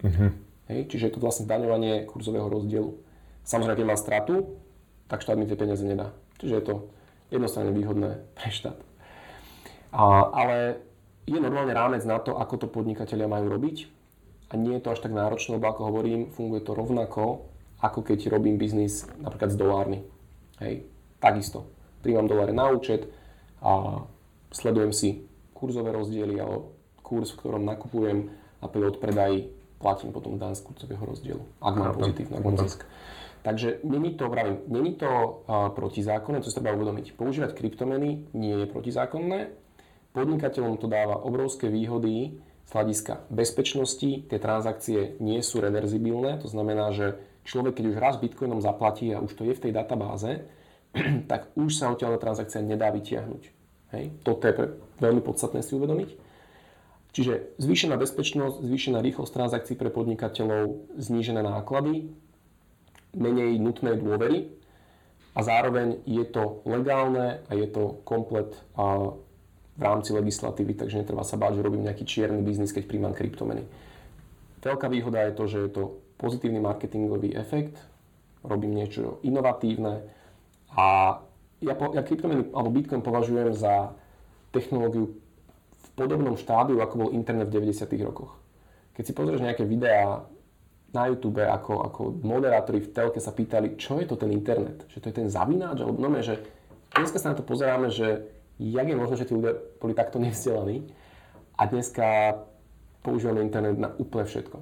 Uh-huh. 0.00 0.30
Hej, 0.70 0.86
čiže 0.88 1.10
je 1.10 1.14
to 1.18 1.24
vlastne 1.24 1.44
zdaňovanie 1.50 2.06
kurzového 2.06 2.46
rozdielu. 2.46 2.94
Samozrejme, 3.42 3.78
keď 3.82 3.86
mám 3.88 4.00
stratu, 4.00 4.34
tak 5.10 5.26
štát 5.26 5.34
mi 5.34 5.50
tie 5.50 5.58
peniaze 5.58 5.82
nedá. 5.82 6.14
Čiže 6.38 6.54
je 6.54 6.64
to 6.64 6.74
jednostranne 7.34 7.74
výhodné 7.74 8.22
pre 8.38 8.48
štát. 8.48 8.78
A, 9.90 10.30
ale 10.30 10.78
je 11.26 11.38
normálne 11.38 11.74
rámec 11.74 12.06
na 12.06 12.22
to, 12.22 12.38
ako 12.38 12.54
to 12.62 12.66
podnikatelia 12.70 13.26
majú 13.26 13.50
robiť 13.50 13.90
a 14.50 14.58
nie 14.58 14.78
je 14.78 14.82
to 14.82 14.94
až 14.94 15.02
tak 15.02 15.14
náročné, 15.14 15.58
lebo 15.58 15.70
ako 15.70 15.82
hovorím, 15.90 16.30
funguje 16.30 16.62
to 16.62 16.74
rovnako, 16.74 17.50
ako 17.82 18.06
keď 18.06 18.30
robím 18.30 18.58
biznis 18.58 19.06
napríklad 19.18 19.50
z 19.50 19.58
dolárny. 19.58 19.98
Hej, 20.62 20.86
takisto. 21.18 21.66
Príjmam 22.02 22.30
doláre 22.30 22.54
na 22.54 22.70
účet 22.70 23.10
a 23.62 24.02
sledujem 24.54 24.94
si 24.94 25.26
kurzové 25.54 25.92
rozdiely 25.92 26.38
alebo 26.38 26.72
kurz, 27.02 27.34
v 27.34 27.38
ktorom 27.42 27.66
nakupujem 27.66 28.30
a 28.62 28.64
pri 28.70 28.82
odpredaji 28.90 29.59
platím 29.80 30.12
potom 30.12 30.36
dan 30.36 30.52
z 30.52 30.60
kurzového 30.60 31.00
rozdielu, 31.00 31.42
ak 31.64 31.74
mám 31.74 31.96
pozitívne, 31.96 32.36
ak 32.36 32.44
mám 32.44 32.60
zisk. 32.60 32.84
Takže 33.40 33.80
není 33.88 34.20
to, 34.20 34.28
pravím, 34.28 34.60
není 34.68 35.00
to 35.00 35.08
uh, 35.08 35.72
protizákonné, 35.72 36.44
to 36.44 36.52
si 36.52 36.60
treba 36.60 36.76
uvedomiť. 36.76 37.16
Používať 37.16 37.56
kryptomeny 37.56 38.28
nie 38.36 38.52
je 38.52 38.68
protizákonné. 38.68 39.48
Podnikateľom 40.12 40.76
to 40.76 40.84
dáva 40.84 41.24
obrovské 41.24 41.72
výhody 41.72 42.36
z 42.68 42.70
hľadiska 42.76 43.24
bezpečnosti. 43.32 44.28
Tie 44.28 44.38
transakcie 44.38 45.16
nie 45.24 45.40
sú 45.40 45.64
reverzibilné, 45.64 46.36
to 46.36 46.52
znamená, 46.52 46.92
že 46.92 47.16
človek, 47.48 47.80
keď 47.80 47.84
už 47.88 47.96
raz 47.96 48.14
bitcoinom 48.20 48.60
zaplatí 48.60 49.08
a 49.16 49.24
už 49.24 49.32
to 49.32 49.48
je 49.48 49.56
v 49.56 49.62
tej 49.64 49.72
databáze, 49.72 50.44
tak 51.30 51.48
už 51.56 51.80
sa 51.80 51.88
odtiaľ 51.88 52.20
transakcia 52.20 52.60
nedá 52.60 52.92
vytiahnuť. 52.92 53.42
Hej? 53.96 54.04
Toto 54.20 54.44
je 54.44 54.52
pre, 54.52 54.66
veľmi 55.00 55.24
podstatné 55.24 55.64
si 55.64 55.72
uvedomiť. 55.72 56.29
Čiže 57.10 57.58
zvýšená 57.58 57.98
bezpečnosť, 57.98 58.62
zvýšená 58.62 59.02
rýchlosť 59.02 59.32
transakcií 59.34 59.74
pre 59.74 59.90
podnikateľov, 59.90 60.94
znížené 60.94 61.42
náklady, 61.42 62.06
menej 63.18 63.58
nutné 63.58 63.98
dôvery 63.98 64.54
a 65.34 65.40
zároveň 65.42 66.06
je 66.06 66.22
to 66.30 66.62
legálne 66.62 67.42
a 67.42 67.52
je 67.54 67.66
to 67.66 67.98
komplet 68.06 68.54
v 69.74 69.82
rámci 69.82 70.14
legislatívy, 70.14 70.78
takže 70.78 71.02
netreba 71.02 71.26
sa 71.26 71.34
báť, 71.34 71.58
že 71.58 71.66
robím 71.66 71.86
nejaký 71.86 72.06
čierny 72.06 72.46
biznis, 72.46 72.70
keď 72.70 72.86
príjmam 72.86 73.14
kryptomeny. 73.16 73.66
Veľká 74.62 74.86
výhoda 74.86 75.26
je 75.26 75.32
to, 75.34 75.44
že 75.50 75.58
je 75.66 75.70
to 75.72 75.82
pozitívny 76.20 76.62
marketingový 76.62 77.34
efekt, 77.34 77.80
robím 78.44 78.76
niečo 78.76 79.18
inovatívne 79.26 80.04
a 80.78 81.18
ja, 81.60 81.74
ja 81.76 82.02
kryptomeny 82.06 82.54
alebo 82.54 82.72
Bitcoin 82.72 83.04
považujem 83.04 83.52
za 83.52 83.92
technológiu 84.54 85.19
podobnom 86.00 86.32
štádiu, 86.40 86.80
ako 86.80 86.94
bol 86.96 87.10
internet 87.12 87.52
v 87.52 87.60
90. 87.60 87.84
rokoch. 88.00 88.32
Keď 88.96 89.04
si 89.04 89.12
pozrieš 89.12 89.44
nejaké 89.44 89.68
videá 89.68 90.24
na 90.96 91.06
YouTube, 91.12 91.44
ako, 91.44 91.84
ako 91.86 92.00
moderátori 92.24 92.80
v 92.80 92.90
telke 92.90 93.20
sa 93.20 93.36
pýtali, 93.36 93.76
čo 93.76 94.00
je 94.00 94.08
to 94.08 94.16
ten 94.16 94.32
internet? 94.32 94.88
Že 94.88 94.98
to 95.04 95.08
je 95.12 95.16
ten 95.20 95.28
zavináč? 95.28 95.84
Alebo 95.84 96.00
no, 96.00 96.08
že 96.18 96.40
dneska 96.96 97.20
sa 97.20 97.30
na 97.30 97.38
to 97.38 97.44
pozeráme, 97.44 97.92
že 97.92 98.24
jak 98.58 98.86
je 98.88 98.96
možné, 98.96 99.14
že 99.20 99.28
tí 99.28 99.36
ľudia 99.36 99.54
boli 99.78 99.92
takto 99.92 100.16
nevzdelaní 100.18 100.88
a 101.54 101.68
dneska 101.68 102.40
používame 103.04 103.44
internet 103.44 103.76
na 103.76 103.92
úplne 104.00 104.24
všetko. 104.24 104.58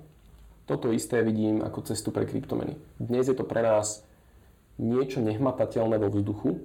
Toto 0.69 0.93
isté 0.93 1.25
vidím 1.25 1.65
ako 1.65 1.89
cestu 1.89 2.13
pre 2.13 2.29
kryptomeny. 2.29 2.77
Dnes 3.01 3.31
je 3.31 3.37
to 3.39 3.49
pre 3.49 3.65
nás 3.65 4.05
niečo 4.77 5.25
nehmatateľné 5.25 5.97
vo 5.97 6.13
vzduchu, 6.13 6.61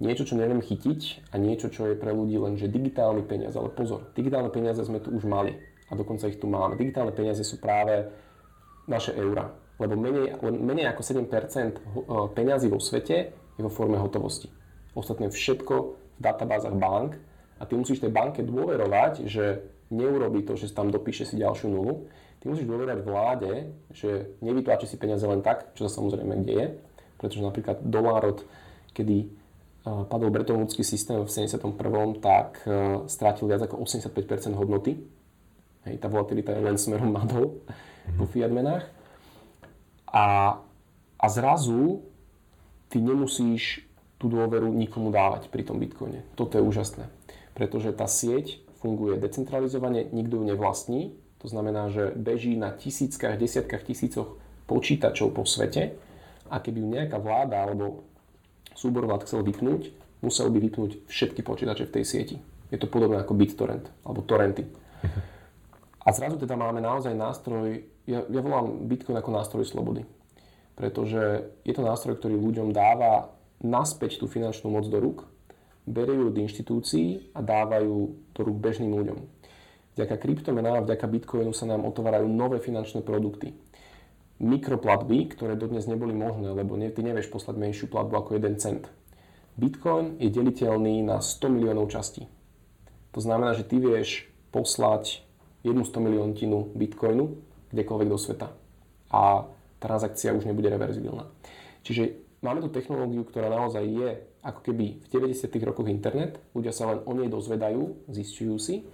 niečo, 0.00 0.24
čo 0.24 0.34
neviem 0.34 0.64
chytiť 0.64 1.30
a 1.30 1.36
niečo, 1.36 1.68
čo 1.68 1.92
je 1.92 1.94
pre 1.94 2.10
ľudí 2.10 2.40
len 2.40 2.56
že 2.56 2.72
digitálny 2.72 3.22
peniaz. 3.28 3.54
Ale 3.54 3.68
pozor, 3.70 4.10
digitálne 4.16 4.48
peniaze 4.48 4.80
sme 4.80 4.98
tu 4.98 5.12
už 5.12 5.28
mali 5.28 5.54
a 5.88 5.92
dokonca 5.94 6.26
ich 6.26 6.40
tu 6.40 6.48
máme. 6.48 6.80
Digitálne 6.80 7.12
peniaze 7.12 7.44
sú 7.44 7.60
práve 7.60 8.08
naše 8.88 9.12
eura. 9.14 9.52
Lebo 9.80 9.96
menej, 9.96 10.40
menej 10.40 10.92
ako 10.92 11.00
7% 11.24 12.34
peňazí 12.36 12.68
vo 12.68 12.80
svete 12.80 13.16
je 13.56 13.62
vo 13.62 13.72
forme 13.72 13.96
hotovosti. 13.96 14.48
Ostatné 14.96 15.32
všetko 15.32 15.74
v 16.16 16.20
databázach 16.20 16.76
bank 16.76 17.16
a 17.60 17.64
ty 17.64 17.76
musíš 17.76 18.00
tej 18.00 18.12
banke 18.12 18.44
dôverovať, 18.44 19.28
že 19.28 19.64
neurobi 19.92 20.44
to, 20.44 20.56
že 20.56 20.72
tam 20.72 20.92
dopíše 20.92 21.28
si 21.28 21.40
ďalšiu 21.40 21.68
nulu. 21.72 22.08
Ty 22.40 22.44
musíš 22.48 22.68
dôverovať 22.68 23.00
vláde, 23.04 23.52
že 23.92 24.36
nevytláči 24.40 24.88
si 24.88 24.96
peniaze 24.96 25.24
len 25.28 25.44
tak, 25.44 25.76
čo 25.76 25.84
sa 25.88 26.00
samozrejme 26.00 26.40
deje, 26.40 26.80
pretože 27.20 27.44
napríklad 27.44 27.84
dolár 27.84 28.36
od 28.36 28.38
kedy 28.96 29.39
padol 29.84 30.30
Bretton 30.30 30.60
Woodsky 30.60 30.84
systém 30.84 31.16
v 31.24 31.30
71. 31.30 32.20
tak 32.20 32.60
strátil 33.08 33.48
viac 33.48 33.64
ako 33.64 33.80
85% 33.84 34.52
hodnoty. 34.56 35.00
Hej, 35.88 35.96
tá 35.96 36.12
volatilita 36.12 36.52
je 36.52 36.60
len 36.60 36.76
smerom 36.76 37.08
nadol 37.08 37.64
vo 38.16 38.24
fiat 38.28 38.52
menách. 38.52 38.84
A, 40.12 40.58
a 41.16 41.26
zrazu 41.32 42.04
ty 42.92 43.00
nemusíš 43.00 43.86
tú 44.20 44.28
dôveru 44.28 44.68
nikomu 44.68 45.08
dávať 45.08 45.48
pri 45.48 45.64
tom 45.64 45.80
bitcoine. 45.80 46.26
Toto 46.36 46.60
je 46.60 46.66
úžasné. 46.66 47.08
Pretože 47.56 47.96
tá 47.96 48.04
sieť 48.04 48.60
funguje 48.84 49.16
decentralizovane, 49.16 50.12
nikto 50.12 50.36
ju 50.40 50.44
nevlastní. 50.44 51.16
To 51.40 51.48
znamená, 51.48 51.88
že 51.88 52.12
beží 52.12 52.52
na 52.52 52.68
tisíckach, 52.76 53.40
desiatkách 53.40 53.88
tisícoch 53.88 54.36
počítačov 54.68 55.32
po 55.32 55.48
svete 55.48 55.96
a 56.52 56.60
keby 56.60 56.78
ju 56.84 56.88
nejaká 56.92 57.16
vláda 57.16 57.64
alebo 57.64 58.04
súbor 58.74 59.06
vlád 59.06 59.26
chcel 59.26 59.42
vypnúť, 59.46 59.90
musel 60.20 60.52
by 60.52 60.58
vypnúť 60.60 61.06
všetky 61.08 61.40
počítače 61.40 61.88
v 61.88 61.94
tej 61.94 62.04
sieti. 62.04 62.36
Je 62.70 62.78
to 62.78 62.86
podobné 62.86 63.18
ako 63.18 63.34
BitTorrent 63.34 63.86
alebo 64.06 64.22
torrenty. 64.22 64.68
A 66.00 66.08
zrazu 66.16 66.40
teda 66.40 66.56
máme 66.56 66.80
naozaj 66.80 67.12
nástroj, 67.12 67.84
ja, 68.08 68.24
ja 68.24 68.40
volám 68.40 68.88
Bitcoin 68.88 69.20
ako 69.20 69.30
nástroj 69.36 69.64
slobody. 69.68 70.08
Pretože 70.72 71.44
je 71.60 71.72
to 71.76 71.84
nástroj, 71.84 72.16
ktorý 72.16 72.40
ľuďom 72.40 72.72
dáva 72.72 73.36
naspäť 73.60 74.16
tú 74.16 74.24
finančnú 74.24 74.72
moc 74.72 74.88
do 74.88 74.96
rúk, 74.96 75.28
berie 75.84 76.16
ju 76.16 76.32
od 76.32 76.40
inštitúcií 76.40 77.36
a 77.36 77.44
dávajú 77.44 77.94
do 78.32 78.40
rúk 78.40 78.56
bežným 78.56 78.96
ľuďom. 78.96 79.18
Vďaka 80.00 80.16
kryptomenám 80.16 80.88
vďaka 80.88 81.04
Bitcoinu 81.04 81.52
sa 81.52 81.68
nám 81.68 81.84
otvárajú 81.84 82.24
nové 82.24 82.62
finančné 82.64 83.04
produkty. 83.04 83.52
Mikroplatby, 84.40 85.36
ktoré 85.36 85.52
dodnes 85.52 85.84
neboli 85.84 86.16
možné, 86.16 86.48
lebo 86.48 86.80
ty 86.80 87.00
nevieš 87.04 87.28
poslať 87.28 87.60
menšiu 87.60 87.86
platbu 87.92 88.24
ako 88.24 88.30
1 88.40 88.56
cent. 88.56 88.88
Bitcoin 89.60 90.16
je 90.16 90.32
deliteľný 90.32 91.04
na 91.04 91.20
100 91.20 91.52
miliónov 91.52 91.92
častí. 91.92 92.24
To 93.12 93.20
znamená, 93.20 93.52
že 93.52 93.68
ty 93.68 93.76
vieš 93.76 94.32
poslať 94.48 95.20
jednu 95.60 95.84
100 95.84 96.00
miliontinu 96.00 96.72
bitcoinu 96.72 97.36
kdekoľvek 97.68 98.08
do 98.08 98.18
sveta. 98.18 98.48
A 99.12 99.44
transakcia 99.76 100.32
už 100.32 100.48
nebude 100.48 100.72
reverzibilná. 100.72 101.28
Čiže 101.84 102.16
máme 102.40 102.64
tu 102.64 102.72
technológiu, 102.72 103.28
ktorá 103.28 103.52
naozaj 103.52 103.84
je 103.84 104.10
ako 104.40 104.60
keby 104.64 105.04
v 105.04 105.36
90. 105.36 105.52
rokoch 105.68 105.88
internet, 105.92 106.40
ľudia 106.56 106.72
sa 106.72 106.88
len 106.88 107.04
o 107.04 107.12
nej 107.12 107.28
dozvedajú, 107.28 108.08
zistujú 108.08 108.56
si, 108.56 108.88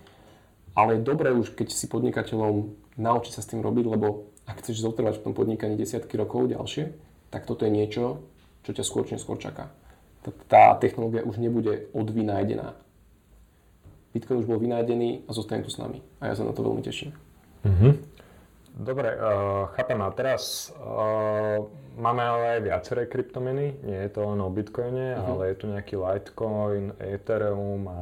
ale 0.75 0.99
je 0.99 1.07
dobré 1.07 1.31
už, 1.31 1.55
keď 1.55 1.71
si 1.71 1.87
podnikateľom 1.87 2.75
naučiť 2.99 3.33
sa 3.33 3.41
s 3.47 3.51
tým 3.55 3.63
robiť, 3.63 3.87
lebo 3.87 4.35
ak 4.47 4.63
chceš 4.63 4.83
zotrvať 4.83 5.21
v 5.21 5.25
tom 5.27 5.35
podnikaní 5.35 5.75
desiatky 5.75 6.15
rokov 6.15 6.51
ďalšie, 6.51 6.95
tak 7.35 7.45
toto 7.45 7.67
je 7.67 7.75
niečo, 7.75 8.23
čo 8.63 8.71
ťa 8.71 8.83
skôr 8.87 9.03
či 9.07 9.19
neskôr 9.19 9.37
čaká. 9.37 9.71
Tá, 10.51 10.75
technológia 10.79 11.23
už 11.23 11.39
nebude 11.39 11.87
odvynajdená. 11.95 12.75
Bitcoin 14.11 14.43
už 14.43 14.49
bol 14.49 14.59
vynájdený 14.59 15.29
a 15.29 15.31
zostane 15.37 15.63
tu 15.63 15.71
s 15.71 15.79
nami. 15.79 16.01
A 16.19 16.33
ja 16.33 16.35
sa 16.35 16.43
na 16.43 16.57
to 16.57 16.65
veľmi 16.65 16.81
teším. 16.81 17.13
Mm-hmm. 17.63 17.93
Dobre, 18.77 19.09
uh, 19.13 19.73
chápem. 19.77 20.01
A 20.01 20.09
teraz 20.13 20.73
uh, 20.77 21.65
máme 21.97 22.23
ale 22.25 22.45
aj 22.57 22.61
viaceré 22.61 23.03
kryptomeny. 23.09 23.77
Nie 23.85 24.09
je 24.09 24.11
to 24.17 24.29
len 24.29 24.41
o 24.41 24.53
Bitcoine, 24.53 25.17
uh-huh. 25.17 25.37
ale 25.37 25.43
je 25.53 25.57
tu 25.57 25.65
nejaký 25.69 25.95
Litecoin, 25.97 26.93
Ethereum 27.01 27.83
a 27.89 28.01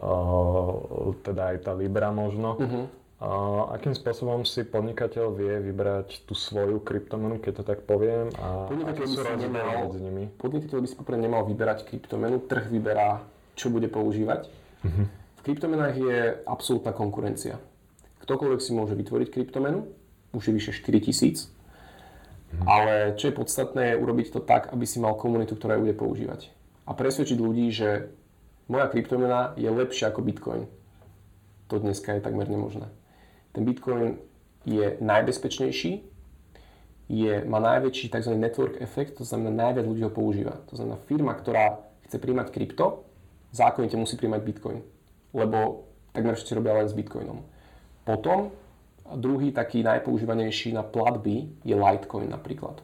uh, 0.00 1.12
teda 1.20 1.52
aj 1.52 1.56
tá 1.64 1.72
Libra 1.76 2.08
možno. 2.08 2.56
Uh-huh. 2.56 2.84
Uh, 3.16 3.72
akým 3.72 3.96
spôsobom 3.96 4.44
si 4.44 4.60
podnikateľ 4.60 5.32
vie 5.32 5.56
vybrať 5.64 6.28
tú 6.28 6.36
svoju 6.36 6.84
kryptomenu, 6.84 7.40
keď 7.40 7.52
to 7.56 7.64
tak 7.64 7.88
poviem? 7.88 8.28
A 8.36 8.68
podnikateľ 8.68 9.04
by, 9.08 9.08
si 9.08 9.20
nemal, 9.40 9.88
medzi 9.88 10.00
nimi? 10.04 10.24
podnikateľ 10.36 10.78
by 10.84 10.88
si 10.92 10.96
poprvé 11.00 11.16
nemal 11.24 11.48
vyberať 11.48 11.88
kryptomenu, 11.88 12.44
trh 12.44 12.68
vyberá, 12.68 13.24
čo 13.56 13.72
bude 13.72 13.88
používať. 13.88 14.52
Uh-huh. 14.84 15.08
V 15.08 15.40
kryptomenách 15.48 15.96
je 15.96 16.16
absolútna 16.44 16.92
konkurencia. 16.92 17.56
Ktokoľvek 18.20 18.60
si 18.60 18.76
môže 18.76 18.92
vytvoriť 18.92 19.32
kryptomenu, 19.32 19.88
už 20.36 20.52
je 20.52 20.52
vyše 20.52 20.72
4000, 20.76 21.40
uh-huh. 21.40 22.68
ale 22.68 23.16
čo 23.16 23.32
je 23.32 23.38
podstatné 23.40 23.96
je 23.96 24.00
urobiť 24.04 24.28
to 24.28 24.44
tak, 24.44 24.68
aby 24.76 24.84
si 24.84 25.00
mal 25.00 25.16
komunitu, 25.16 25.56
ktorá 25.56 25.80
ju 25.80 25.88
bude 25.88 25.96
používať. 25.96 26.52
A 26.84 26.92
presvedčiť 26.92 27.40
ľudí, 27.40 27.72
že 27.72 28.12
moja 28.68 28.92
kryptomena 28.92 29.56
je 29.56 29.72
lepšia 29.72 30.12
ako 30.12 30.20
Bitcoin. 30.20 30.68
To 31.72 31.80
dneska 31.80 32.12
je 32.12 32.20
takmer 32.20 32.44
nemožné. 32.44 32.92
Ten 33.56 33.64
Bitcoin 33.64 34.20
je 34.68 35.00
najbezpečnejší, 35.00 36.04
je, 37.08 37.32
má 37.48 37.56
najväčší 37.56 38.12
tzv. 38.12 38.36
network 38.36 38.82
efekt, 38.84 39.16
to 39.16 39.24
znamená 39.24 39.70
najviac 39.70 39.86
ľudí 39.88 40.02
ho 40.04 40.12
používa. 40.12 40.60
To 40.68 40.76
znamená 40.76 41.00
firma, 41.08 41.32
ktorá 41.32 41.80
chce 42.04 42.20
príjmať 42.20 42.52
krypto, 42.52 43.08
zákonite 43.56 43.96
musí 43.96 44.20
príjmať 44.20 44.42
Bitcoin. 44.42 44.84
Lebo 45.32 45.88
takmer 46.12 46.36
všetci 46.36 46.52
robia 46.58 46.76
len 46.76 46.90
s 46.90 46.92
Bitcoinom. 46.92 47.46
Potom 48.04 48.52
druhý 49.16 49.54
taký 49.54 49.86
najpoužívanejší 49.86 50.74
na 50.74 50.82
platby 50.82 51.62
je 51.64 51.72
Litecoin 51.78 52.28
napríklad. 52.28 52.82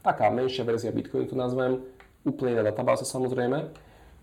Taká 0.00 0.30
menšia 0.30 0.64
verzia 0.64 0.94
Bitcoinu 0.94 1.28
to 1.28 1.36
nazvem, 1.36 1.82
úplne 2.24 2.62
na 2.62 2.64
databáze 2.64 3.04
samozrejme. 3.04 3.74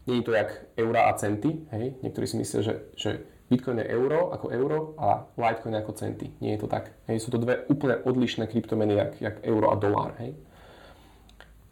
Je 0.10 0.18
to 0.26 0.34
jak 0.34 0.66
eura 0.82 1.12
a 1.12 1.14
centy, 1.14 1.62
hej. 1.70 1.94
Niektorí 2.02 2.26
si 2.26 2.40
myslia, 2.42 2.62
že, 2.66 2.76
že 2.98 3.12
Bitcoin 3.52 3.84
je 3.84 3.92
euro 3.92 4.32
ako 4.32 4.48
euro 4.48 4.96
a 4.96 5.28
Litecoin 5.36 5.76
ako 5.76 5.92
centy. 5.92 6.32
Nie 6.40 6.56
je 6.56 6.64
to 6.64 6.72
tak. 6.72 6.96
Hej. 7.12 7.28
Sú 7.28 7.36
to 7.36 7.44
dve 7.44 7.68
úplne 7.68 8.00
odlišné 8.00 8.48
kryptomeny, 8.48 8.96
jak, 8.96 9.12
jak 9.20 9.36
euro 9.44 9.68
a 9.68 9.76
dolár. 9.76 10.16
Hej. 10.24 10.40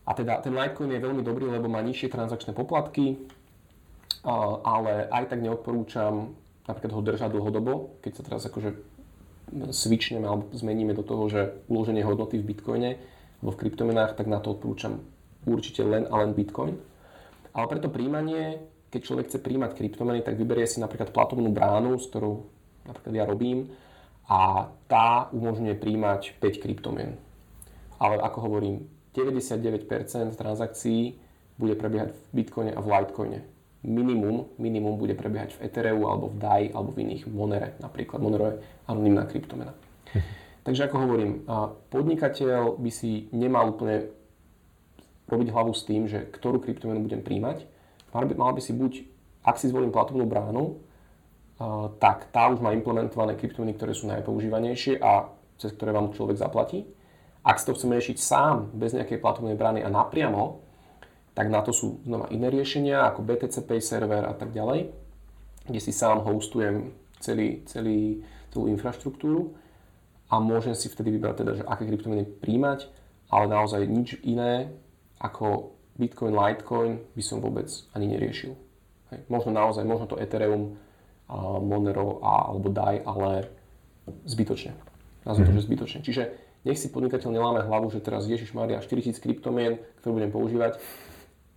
A 0.04 0.12
teda 0.12 0.44
ten 0.44 0.52
Litecoin 0.52 0.92
je 0.92 1.00
veľmi 1.00 1.24
dobrý, 1.24 1.48
lebo 1.48 1.72
má 1.72 1.80
nižšie 1.80 2.12
transakčné 2.12 2.52
poplatky, 2.52 3.15
ale 4.68 5.08
aj 5.08 5.32
tak 5.32 5.39
neodporúčam 5.39 6.36
napríklad 6.68 6.92
ho 6.92 7.02
držať 7.02 7.30
dlhodobo, 7.32 8.04
keď 8.04 8.12
sa 8.13 8.26
teraz 8.28 8.42
akože 8.46 8.70
switchneme 9.74 10.30
alebo 10.30 10.52
zmeníme 10.54 10.94
do 10.94 11.02
toho, 11.02 11.26
že 11.32 11.42
uloženie 11.65 12.06
hodnoty 12.06 12.38
v 12.38 12.54
bitcoine 12.54 13.02
alebo 13.39 13.56
v 13.56 13.60
kryptomenách, 13.65 14.13
tak 14.13 14.30
na 14.30 14.38
to 14.38 14.54
odporúčam 14.54 15.02
určite 15.48 15.82
len 15.82 16.06
a 16.12 16.22
len 16.22 16.38
bitcoin. 16.38 16.78
Ale 17.56 17.65
preto 17.65 17.89
príjmanie, 17.89 18.62
keď 18.89 19.02
človek 19.06 19.25
chce 19.30 19.39
príjmať 19.41 19.78
kryptomeny, 19.78 20.25
tak 20.25 20.38
vyberie 20.38 20.65
si 20.65 20.82
napríklad 20.82 21.13
platovnú 21.13 21.54
bránu, 21.54 21.97
s 22.02 22.10
ktorou 22.10 22.49
napríklad 22.89 23.13
ja 23.13 23.25
robím 23.25 23.69
a 24.30 24.69
tá 24.89 25.30
umožňuje 25.34 25.78
príjmať 25.78 26.38
5 26.41 26.63
kryptomien. 26.63 27.17
Ale 28.02 28.21
ako 28.21 28.49
hovorím, 28.49 28.89
99% 29.13 29.86
transakcií 30.38 31.17
bude 31.60 31.75
prebiehať 31.75 32.13
v 32.13 32.21
Bitcoine 32.34 32.71
a 32.73 32.80
v 32.80 32.88
Litecoine 32.88 33.39
minimum, 33.80 34.52
minimum 34.60 34.99
bude 34.99 35.15
prebiehať 35.15 35.56
v 35.56 35.71
Ethereu 35.71 36.04
alebo 36.12 36.28
v 36.28 36.36
DAI 36.36 36.63
alebo 36.75 36.91
v 36.91 37.08
iných 37.08 37.32
Monere. 37.32 37.80
Napríklad 37.80 38.19
Monero 38.19 38.52
je 38.52 38.56
anonimná 38.91 39.23
kryptomena. 39.23 39.71
Takže 40.67 40.91
ako 40.91 40.97
hovorím, 40.99 41.47
podnikateľ 41.88 42.75
by 42.75 42.91
si 42.91 43.32
nemal 43.32 43.71
úplne 43.71 44.12
robiť 45.32 45.47
hlavu 45.56 45.71
s 45.71 45.88
tým, 45.88 46.12
že 46.12 46.28
ktorú 46.28 46.60
kryptomenu 46.60 46.99
budem 46.99 47.23
príjmať. 47.23 47.63
Mal 48.13 48.26
by, 48.26 48.34
mal 48.34 48.54
by 48.54 48.62
si 48.62 48.74
buď, 48.74 49.06
ak 49.45 49.62
si 49.62 49.69
zvolím 49.69 49.93
platobnú 49.93 50.26
bránu, 50.26 50.82
tak 52.00 52.32
tá 52.32 52.48
už 52.48 52.63
má 52.63 52.72
implementované 52.72 53.36
kryptomeny, 53.36 53.76
ktoré 53.76 53.91
sú 53.91 54.08
najpoužívanejšie 54.08 55.04
a 55.04 55.28
cez 55.60 55.76
ktoré 55.76 55.91
vám 55.91 56.15
človek 56.15 56.39
zaplatí. 56.39 56.88
Ak 57.43 57.60
si 57.60 57.67
to 57.67 57.76
chceme 57.76 58.00
riešiť 58.00 58.17
sám, 58.19 58.72
bez 58.72 58.95
nejakej 58.95 59.19
platobnej 59.19 59.60
brány 59.60 59.84
a 59.84 59.91
napriamo, 59.91 60.63
tak 61.36 61.52
na 61.52 61.63
to 61.63 61.72
sú 61.72 62.04
znova 62.04 62.28
iné 62.32 62.52
riešenia, 62.52 63.08
ako 63.12 63.24
BTC 63.24 63.63
Pay 63.63 63.80
server 63.80 64.24
a 64.28 64.36
tak 64.36 64.52
ďalej, 64.52 64.91
kde 65.67 65.80
si 65.80 65.91
sám 65.95 66.24
hostujem 66.24 66.91
celý, 67.19 67.63
celý, 67.67 68.24
celú 68.52 68.67
infraštruktúru 68.72 69.56
a 70.32 70.39
môžem 70.39 70.76
si 70.76 70.91
vtedy 70.91 71.15
vybrať 71.15 71.36
teda, 71.43 71.52
že 71.60 71.63
aké 71.63 71.88
kryptomeny 71.88 72.24
príjmať, 72.28 72.91
ale 73.32 73.45
naozaj 73.52 73.88
nič 73.88 74.19
iné 74.24 74.72
ako 75.19 75.76
Bitcoin, 76.00 76.32
Litecoin 76.32 77.04
by 77.12 77.24
som 77.24 77.44
vôbec 77.44 77.68
ani 77.92 78.08
neriešil. 78.08 78.56
Hej. 79.12 79.20
Možno 79.28 79.52
naozaj, 79.52 79.84
možno 79.84 80.08
to 80.08 80.16
Ethereum, 80.16 80.80
Monero 81.62 82.24
a, 82.24 82.50
alebo 82.50 82.72
DAI, 82.74 83.06
ale 83.06 83.52
zbytočne. 84.26 84.74
Nazvem 85.28 85.46
to, 85.46 85.52
mhm. 85.54 85.58
že 85.60 85.68
zbytočne. 85.68 86.00
Čiže 86.02 86.24
nech 86.64 86.80
si 86.80 86.90
podnikateľ 86.90 87.30
neláme 87.30 87.62
hlavu, 87.68 87.92
že 87.92 88.02
teraz 88.02 88.26
Ježiš 88.26 88.56
Maria 88.56 88.82
4000 88.82 89.20
kryptomien, 89.22 89.78
ktoré 90.00 90.12
budem 90.16 90.32
používať 90.32 90.80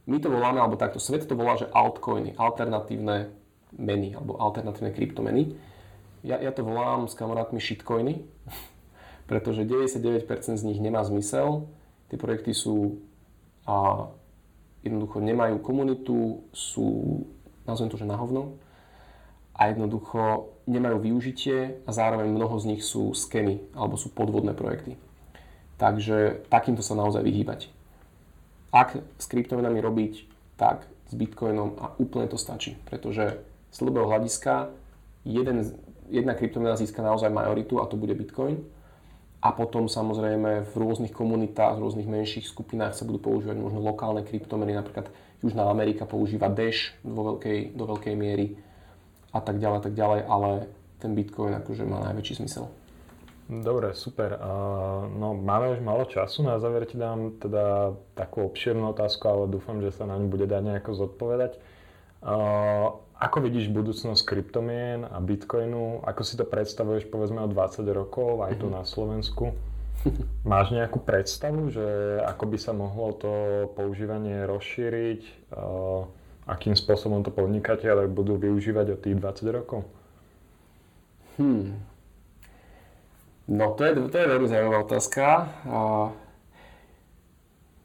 my 0.07 0.19
to 0.19 0.35
voláme, 0.35 0.59
alebo 0.59 0.75
takto 0.75 0.99
svet 0.99 1.31
to 1.31 1.39
volá, 1.39 1.55
že 1.55 1.71
altcoiny, 1.71 2.35
alternatívne 2.35 3.31
meny, 3.79 4.19
alebo 4.19 4.35
alternatívne 4.35 4.91
kryptomeny. 4.91 5.55
Ja, 6.27 6.43
ja 6.43 6.51
to 6.51 6.67
volám 6.67 7.07
s 7.07 7.15
kamarátmi 7.15 7.63
shitcoiny, 7.63 8.27
pretože 9.31 9.63
99% 9.63 10.27
z 10.59 10.67
nich 10.67 10.83
nemá 10.83 11.07
zmysel. 11.07 11.71
Tie 12.11 12.19
projekty 12.19 12.51
sú 12.51 12.99
a 13.63 14.11
jednoducho 14.83 15.23
nemajú 15.23 15.59
komunitu, 15.63 16.43
sú, 16.51 17.23
nazvem 17.67 17.89
to, 17.91 17.99
že 17.99 18.07
na 18.07 18.19
hovno 18.19 18.59
a 19.55 19.71
jednoducho 19.71 20.51
nemajú 20.67 20.99
využitie 21.03 21.83
a 21.87 21.91
zároveň 21.91 22.31
mnoho 22.31 22.59
z 22.59 22.77
nich 22.77 22.83
sú 22.83 23.15
skemy 23.15 23.63
alebo 23.75 23.95
sú 23.95 24.11
podvodné 24.11 24.55
projekty. 24.55 24.99
Takže 25.79 26.47
takýmto 26.47 26.83
sa 26.83 26.95
naozaj 26.95 27.23
vyhýbať 27.23 27.71
ak 28.73 28.97
s 29.21 29.27
kryptomenami 29.29 29.85
robiť, 29.85 30.13
tak 30.57 30.89
s 31.07 31.13
Bitcoinom 31.13 31.77
a 31.77 31.93
úplne 32.01 32.25
to 32.25 32.41
stačí, 32.41 32.81
pretože 32.89 33.37
z 33.69 33.79
dlhého 33.85 34.09
hľadiska 34.09 34.73
jeden, 35.29 35.61
jedna 36.09 36.33
kryptomena 36.33 36.73
získa 36.81 37.05
naozaj 37.05 37.29
majoritu 37.29 37.85
a 37.85 37.87
to 37.87 38.01
bude 38.01 38.17
Bitcoin. 38.17 38.65
A 39.43 39.51
potom 39.51 39.91
samozrejme 39.91 40.71
v 40.71 40.75
rôznych 40.79 41.11
komunitách, 41.11 41.75
v 41.75 41.83
rôznych 41.83 42.07
menších 42.07 42.47
skupinách 42.47 42.95
sa 42.95 43.03
budú 43.03 43.19
používať 43.19 43.59
možno 43.59 43.83
lokálne 43.83 44.23
kryptomeny, 44.23 44.71
napríklad 44.71 45.11
Južná 45.43 45.67
Amerika 45.67 46.07
používa 46.07 46.47
Dash 46.47 46.95
vo 47.03 47.35
veľkej, 47.35 47.75
do 47.75 47.85
veľkej 47.91 48.15
miery 48.15 48.55
a 49.35 49.43
tak 49.43 49.59
ďalej, 49.59 49.91
tak 49.91 49.95
ďalej, 49.99 50.21
ale 50.31 50.71
ten 51.03 51.19
Bitcoin 51.19 51.59
akože 51.59 51.83
má 51.83 51.99
najväčší 52.07 52.39
zmysel. 52.39 52.71
Dobre, 53.51 53.91
super. 53.99 54.39
No, 55.19 55.35
máme 55.35 55.75
už 55.75 55.83
málo 55.83 56.07
času. 56.07 56.47
Na 56.47 56.63
záver 56.63 56.87
ti 56.87 56.95
dám 56.95 57.37
teda 57.43 57.99
takú 58.15 58.47
obširnú 58.47 58.95
otázku, 58.95 59.27
ale 59.27 59.51
dúfam, 59.51 59.83
že 59.83 59.91
sa 59.91 60.07
na 60.07 60.15
ňu 60.17 60.31
bude 60.31 60.47
dať 60.47 60.63
nejako 60.63 60.95
zodpovedať. 60.95 61.59
Ako 63.23 63.39
vidíš 63.39 63.71
budúcnosť 63.71 64.27
kryptomien 64.27 65.07
a 65.07 65.23
bitcoinu? 65.23 66.03
Ako 66.03 66.27
si 66.27 66.35
to 66.35 66.43
predstavuješ 66.43 67.07
povedzme 67.07 67.39
o 67.39 67.47
20 67.47 67.87
rokov 67.95 68.43
aj 68.43 68.59
tu 68.59 68.67
mhm. 68.67 68.75
na 68.75 68.83
Slovensku? 68.83 69.55
Máš 70.43 70.75
nejakú 70.75 70.99
predstavu, 70.99 71.71
že 71.71 72.19
ako 72.27 72.45
by 72.51 72.59
sa 72.59 72.75
mohlo 72.75 73.15
to 73.15 73.33
používanie 73.79 74.43
rozšíriť? 74.43 75.55
Akým 76.51 76.75
spôsobom 76.75 77.23
to 77.23 77.31
podnikateľe 77.31 78.11
budú 78.11 78.35
využívať 78.35 78.99
od 78.99 79.01
tých 79.07 79.15
20 79.15 79.57
rokov? 79.63 79.87
Hmm. 81.39 81.79
No 83.47 83.79
to 83.79 83.87
je, 83.87 83.93
to 84.11 84.17
je 84.19 84.31
veľmi 84.35 84.51
zaujímavá 84.51 84.83
otázka. 84.83 85.47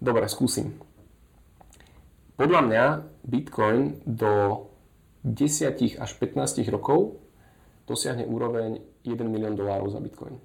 Dobre, 0.01 0.25
skúsim. 0.25 0.81
Podľa 2.37 2.61
mňa 2.65 2.85
Bitcoin 3.21 4.01
do 4.05 4.65
10 5.27 5.99
až 5.99 6.11
15 6.15 6.63
rokov 6.71 7.19
dosiahne 7.83 8.23
úroveň 8.23 8.79
1 9.03 9.19
milión 9.27 9.55
dolárov 9.55 9.91
za 9.91 9.99
Bitcoin. 9.99 10.39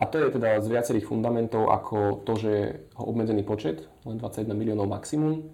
A 0.00 0.08
to 0.08 0.16
je 0.16 0.32
teda 0.32 0.64
z 0.64 0.68
viacerých 0.72 1.04
fundamentov 1.04 1.68
ako 1.68 2.24
to, 2.24 2.32
že 2.40 2.50
je 2.50 2.66
obmedzený 2.96 3.44
počet, 3.44 3.84
len 4.08 4.16
21 4.16 4.56
miliónov 4.56 4.88
maximum, 4.88 5.52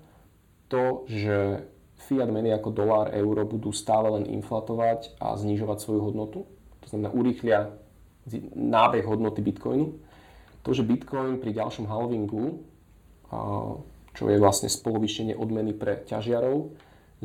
to, 0.70 1.02
že 1.10 1.66
fiat 2.06 2.30
meny 2.30 2.54
ako 2.54 2.70
dolár, 2.70 3.10
euro 3.10 3.42
budú 3.42 3.74
stále 3.74 4.06
len 4.14 4.24
inflatovať 4.30 5.18
a 5.18 5.34
znižovať 5.34 5.78
svoju 5.82 6.00
hodnotu, 6.06 6.46
to 6.84 6.86
znamená 6.94 7.10
urýchlia 7.10 7.74
nábeh 8.54 9.02
hodnoty 9.02 9.42
Bitcoinu. 9.42 9.98
To, 10.62 10.70
že 10.74 10.86
Bitcoin 10.86 11.38
pri 11.42 11.54
ďalšom 11.54 11.86
halvingu, 11.86 12.62
čo 14.14 14.22
je 14.30 14.38
vlastne 14.38 14.70
spolovýšenie 14.70 15.34
odmeny 15.34 15.74
pre 15.74 16.06
ťažiarov, 16.06 16.74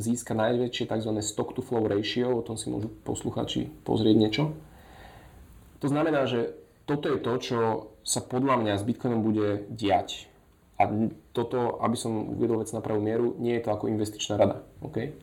získa 0.00 0.32
najväčšie 0.32 0.88
tzv. 0.88 1.10
stock 1.20 1.52
to 1.52 1.60
flow 1.60 1.84
ratio, 1.84 2.40
o 2.40 2.42
tom 2.44 2.56
si 2.56 2.72
môžu 2.72 2.88
posluchači 3.04 3.68
pozrieť 3.84 4.16
niečo. 4.16 4.44
To 5.84 5.86
znamená, 5.90 6.24
že 6.30 6.54
toto 6.86 7.10
je 7.10 7.18
to, 7.18 7.32
čo 7.38 7.58
sa 8.02 8.22
podľa 8.22 8.62
mňa 8.62 8.74
s 8.78 8.86
Bitcoinom 8.86 9.22
bude 9.22 9.66
diať. 9.70 10.26
A 10.80 10.90
toto, 11.30 11.78
aby 11.78 11.94
som 11.94 12.34
uvedol 12.34 12.62
vec 12.64 12.70
na 12.74 12.82
pravú 12.82 12.98
mieru, 12.98 13.38
nie 13.38 13.54
je 13.58 13.62
to 13.62 13.70
ako 13.70 13.86
investičná 13.86 14.34
rada. 14.34 14.66
Okay? 14.82 15.14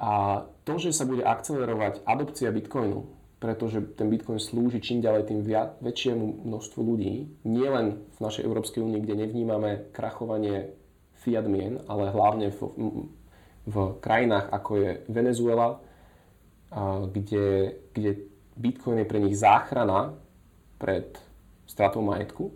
A 0.00 0.44
to, 0.64 0.78
že 0.80 0.94
sa 0.94 1.04
bude 1.04 1.26
akcelerovať 1.26 2.06
adopcia 2.06 2.48
Bitcoinu, 2.54 3.04
pretože 3.42 3.82
ten 3.98 4.08
Bitcoin 4.08 4.40
slúži 4.40 4.80
čím 4.80 5.04
ďalej 5.04 5.30
tým 5.30 5.40
väčšiemu 5.82 6.48
množstvu 6.48 6.80
ľudí, 6.80 7.28
nielen 7.44 8.00
v 8.16 8.18
našej 8.18 8.46
Európskej 8.46 8.80
únii, 8.82 9.02
kde 9.04 9.20
nevnímame 9.26 9.90
krachovanie 9.92 10.72
fiat 11.20 11.46
mien, 11.50 11.82
ale 11.90 12.14
hlavne 12.14 12.54
v, 12.54 12.60
v 13.68 14.00
krajinách 14.00 14.48
ako 14.48 14.70
je 14.80 14.90
Venezuela, 15.12 15.76
kde, 17.12 17.76
kde 17.92 18.10
Bitcoin 18.56 19.04
je 19.04 19.06
pre 19.08 19.20
nich 19.20 19.36
záchrana 19.36 20.16
pred 20.80 21.20
stratou 21.68 22.00
majetku, 22.00 22.48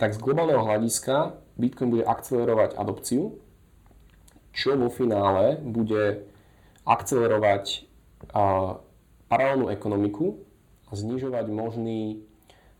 tak 0.00 0.16
z 0.16 0.22
globálneho 0.22 0.64
hľadiska 0.64 1.36
Bitcoin 1.60 1.92
bude 1.92 2.08
akcelerovať 2.08 2.80
adopciu, 2.80 3.36
čo 4.56 4.74
vo 4.74 4.88
finále 4.88 5.60
bude 5.60 6.24
akcelerovať 6.88 7.84
paralelnú 9.28 9.68
ekonomiku 9.68 10.40
a 10.88 10.96
znižovať 10.96 11.46
možný 11.52 12.24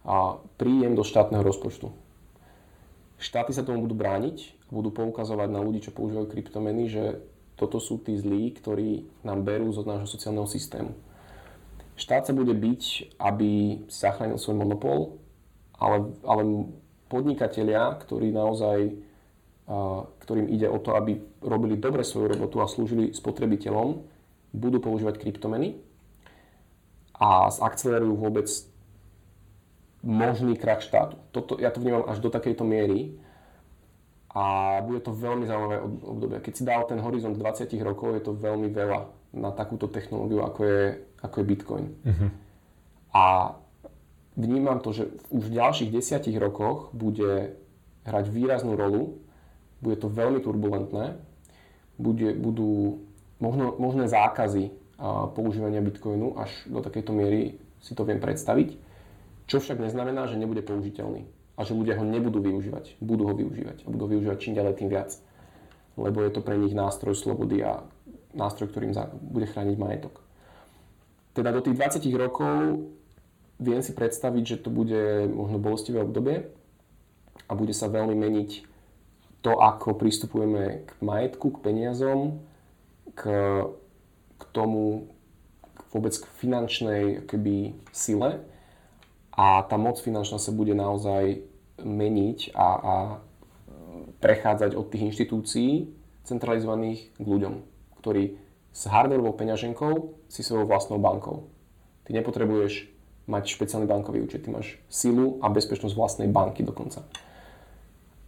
a, 0.02 0.40
príjem 0.56 0.96
do 0.96 1.04
štátneho 1.04 1.44
rozpočtu. 1.44 1.92
Štáty 3.20 3.52
sa 3.52 3.62
tomu 3.62 3.84
budú 3.84 3.94
brániť 3.94 4.36
a 4.38 4.57
budú 4.68 4.92
poukazovať 4.92 5.48
na 5.48 5.60
ľudí, 5.64 5.84
čo 5.84 5.96
používajú 5.96 6.28
kryptomeny, 6.28 6.88
že 6.88 7.24
toto 7.58 7.82
sú 7.82 7.98
tí 7.98 8.14
zlí, 8.14 8.54
ktorí 8.54 9.08
nám 9.26 9.42
berú 9.42 9.72
zo 9.74 9.82
nášho 9.82 10.06
sociálneho 10.06 10.46
systému. 10.46 10.94
Štát 11.98 12.30
sa 12.30 12.36
bude 12.36 12.54
byť, 12.54 13.16
aby 13.18 13.82
si 13.90 13.98
zachránil 13.98 14.38
svoj 14.38 14.62
monopol, 14.62 15.18
ale, 15.74 16.14
ale 16.22 16.70
podnikatelia, 17.10 17.98
ktorí 17.98 18.30
naozaj 18.30 19.08
ktorým 20.24 20.48
ide 20.48 20.64
o 20.64 20.80
to, 20.80 20.96
aby 20.96 21.20
robili 21.44 21.76
dobre 21.76 22.00
svoju 22.00 22.32
robotu 22.32 22.64
a 22.64 22.70
slúžili 22.70 23.12
spotrebiteľom, 23.12 24.00
budú 24.56 24.80
používať 24.80 25.20
kryptomeny 25.20 25.76
a 27.20 27.52
zakcelerujú 27.52 28.14
vôbec 28.16 28.48
možný 30.00 30.56
krach 30.56 30.80
štátu. 30.80 31.20
Toto, 31.36 31.60
ja 31.60 31.68
to 31.68 31.84
vnímam 31.84 32.08
až 32.08 32.24
do 32.24 32.32
takejto 32.32 32.64
miery 32.64 33.20
a 34.28 34.76
bude 34.84 35.00
to 35.00 35.16
veľmi 35.16 35.48
zaujímavé 35.48 35.76
obdobie. 36.04 36.38
Keď 36.44 36.52
si 36.52 36.62
dal 36.64 36.84
ten 36.84 37.00
horizont 37.00 37.32
20 37.32 37.64
rokov, 37.80 38.12
je 38.12 38.22
to 38.28 38.36
veľmi 38.36 38.68
veľa 38.68 39.08
na 39.32 39.50
takúto 39.52 39.88
technológiu, 39.88 40.44
ako 40.44 40.60
je, 40.64 40.82
ako 41.24 41.34
je 41.40 41.48
Bitcoin. 41.48 41.86
Uh-huh. 42.04 42.28
A 43.16 43.24
vnímam 44.36 44.84
to, 44.84 44.92
že 44.92 45.08
už 45.32 45.48
v 45.48 45.56
ďalších 45.56 45.90
desiatich 45.92 46.36
rokoch 46.36 46.92
bude 46.92 47.56
hrať 48.04 48.24
výraznú 48.28 48.76
rolu, 48.76 49.16
bude 49.80 49.96
to 49.96 50.12
veľmi 50.12 50.44
turbulentné, 50.44 51.16
bude, 51.96 52.36
budú 52.36 53.04
možno, 53.40 53.76
možné 53.80 54.12
zákazy 54.12 54.70
a 54.98 55.30
používania 55.30 55.80
Bitcoinu 55.80 56.36
až 56.36 56.50
do 56.66 56.84
takejto 56.84 57.14
miery 57.14 57.56
si 57.80 57.94
to 57.94 58.02
viem 58.02 58.18
predstaviť, 58.18 58.76
čo 59.48 59.56
však 59.62 59.78
neznamená, 59.80 60.26
že 60.26 60.36
nebude 60.36 60.60
použiteľný 60.60 61.37
a 61.58 61.66
že 61.66 61.74
ľudia 61.74 61.98
ho 61.98 62.06
nebudú 62.06 62.38
využívať. 62.38 63.02
Budú 63.02 63.26
ho 63.26 63.34
využívať 63.34 63.82
a 63.82 63.86
budú 63.90 64.06
ho 64.06 64.10
využívať 64.14 64.38
čím 64.38 64.54
ďalej 64.54 64.78
tým 64.78 64.88
viac. 64.94 65.10
Lebo 65.98 66.22
je 66.22 66.30
to 66.30 66.40
pre 66.46 66.54
nich 66.54 66.70
nástroj 66.70 67.18
slobody 67.18 67.66
a 67.66 67.82
nástroj, 68.30 68.70
ktorým 68.70 68.94
bude 69.18 69.50
chrániť 69.50 69.74
majetok. 69.74 70.22
Teda 71.34 71.50
do 71.50 71.58
tých 71.58 71.74
20 71.74 72.06
rokov 72.14 72.86
viem 73.58 73.82
si 73.82 73.90
predstaviť, 73.90 74.44
že 74.46 74.60
to 74.62 74.70
bude 74.70 75.26
možno 75.34 75.58
bolestivé 75.58 75.98
obdobie 76.06 76.46
a 77.50 77.52
bude 77.58 77.74
sa 77.74 77.90
veľmi 77.90 78.14
meniť 78.14 78.50
to, 79.42 79.58
ako 79.58 79.98
pristupujeme 79.98 80.86
k 80.86 80.90
majetku, 81.02 81.58
k 81.58 81.62
peniazom, 81.62 82.38
k, 83.18 83.22
k 84.38 84.42
tomu, 84.54 85.10
vôbec 85.90 86.14
k 86.14 86.26
finančnej 86.38 87.26
keby, 87.26 87.74
sile 87.90 88.46
a 89.38 89.62
tá 89.62 89.78
moc 89.78 90.02
finančná 90.02 90.42
sa 90.42 90.50
bude 90.50 90.74
naozaj 90.74 91.38
meniť 91.82 92.52
a, 92.54 92.68
a 92.78 92.94
prechádzať 94.18 94.74
od 94.74 94.86
tých 94.90 95.14
inštitúcií 95.14 95.70
centralizovaných 96.26 97.14
k 97.16 97.26
ľuďom, 97.26 97.54
ktorí 98.02 98.36
s 98.74 98.82
hardwareovou 98.86 99.34
peňaženkou 99.34 100.26
si 100.28 100.42
svojou 100.44 100.68
vlastnou 100.68 100.98
bankou. 101.00 101.48
Ty 102.04 102.18
nepotrebuješ 102.18 102.90
mať 103.28 103.44
špeciálny 103.48 103.84
bankový 103.84 104.24
účet, 104.24 104.44
ty 104.44 104.50
máš 104.50 104.80
silu 104.88 105.36
a 105.44 105.52
bezpečnosť 105.52 105.94
vlastnej 105.94 106.28
banky 106.28 106.64
dokonca. 106.64 107.04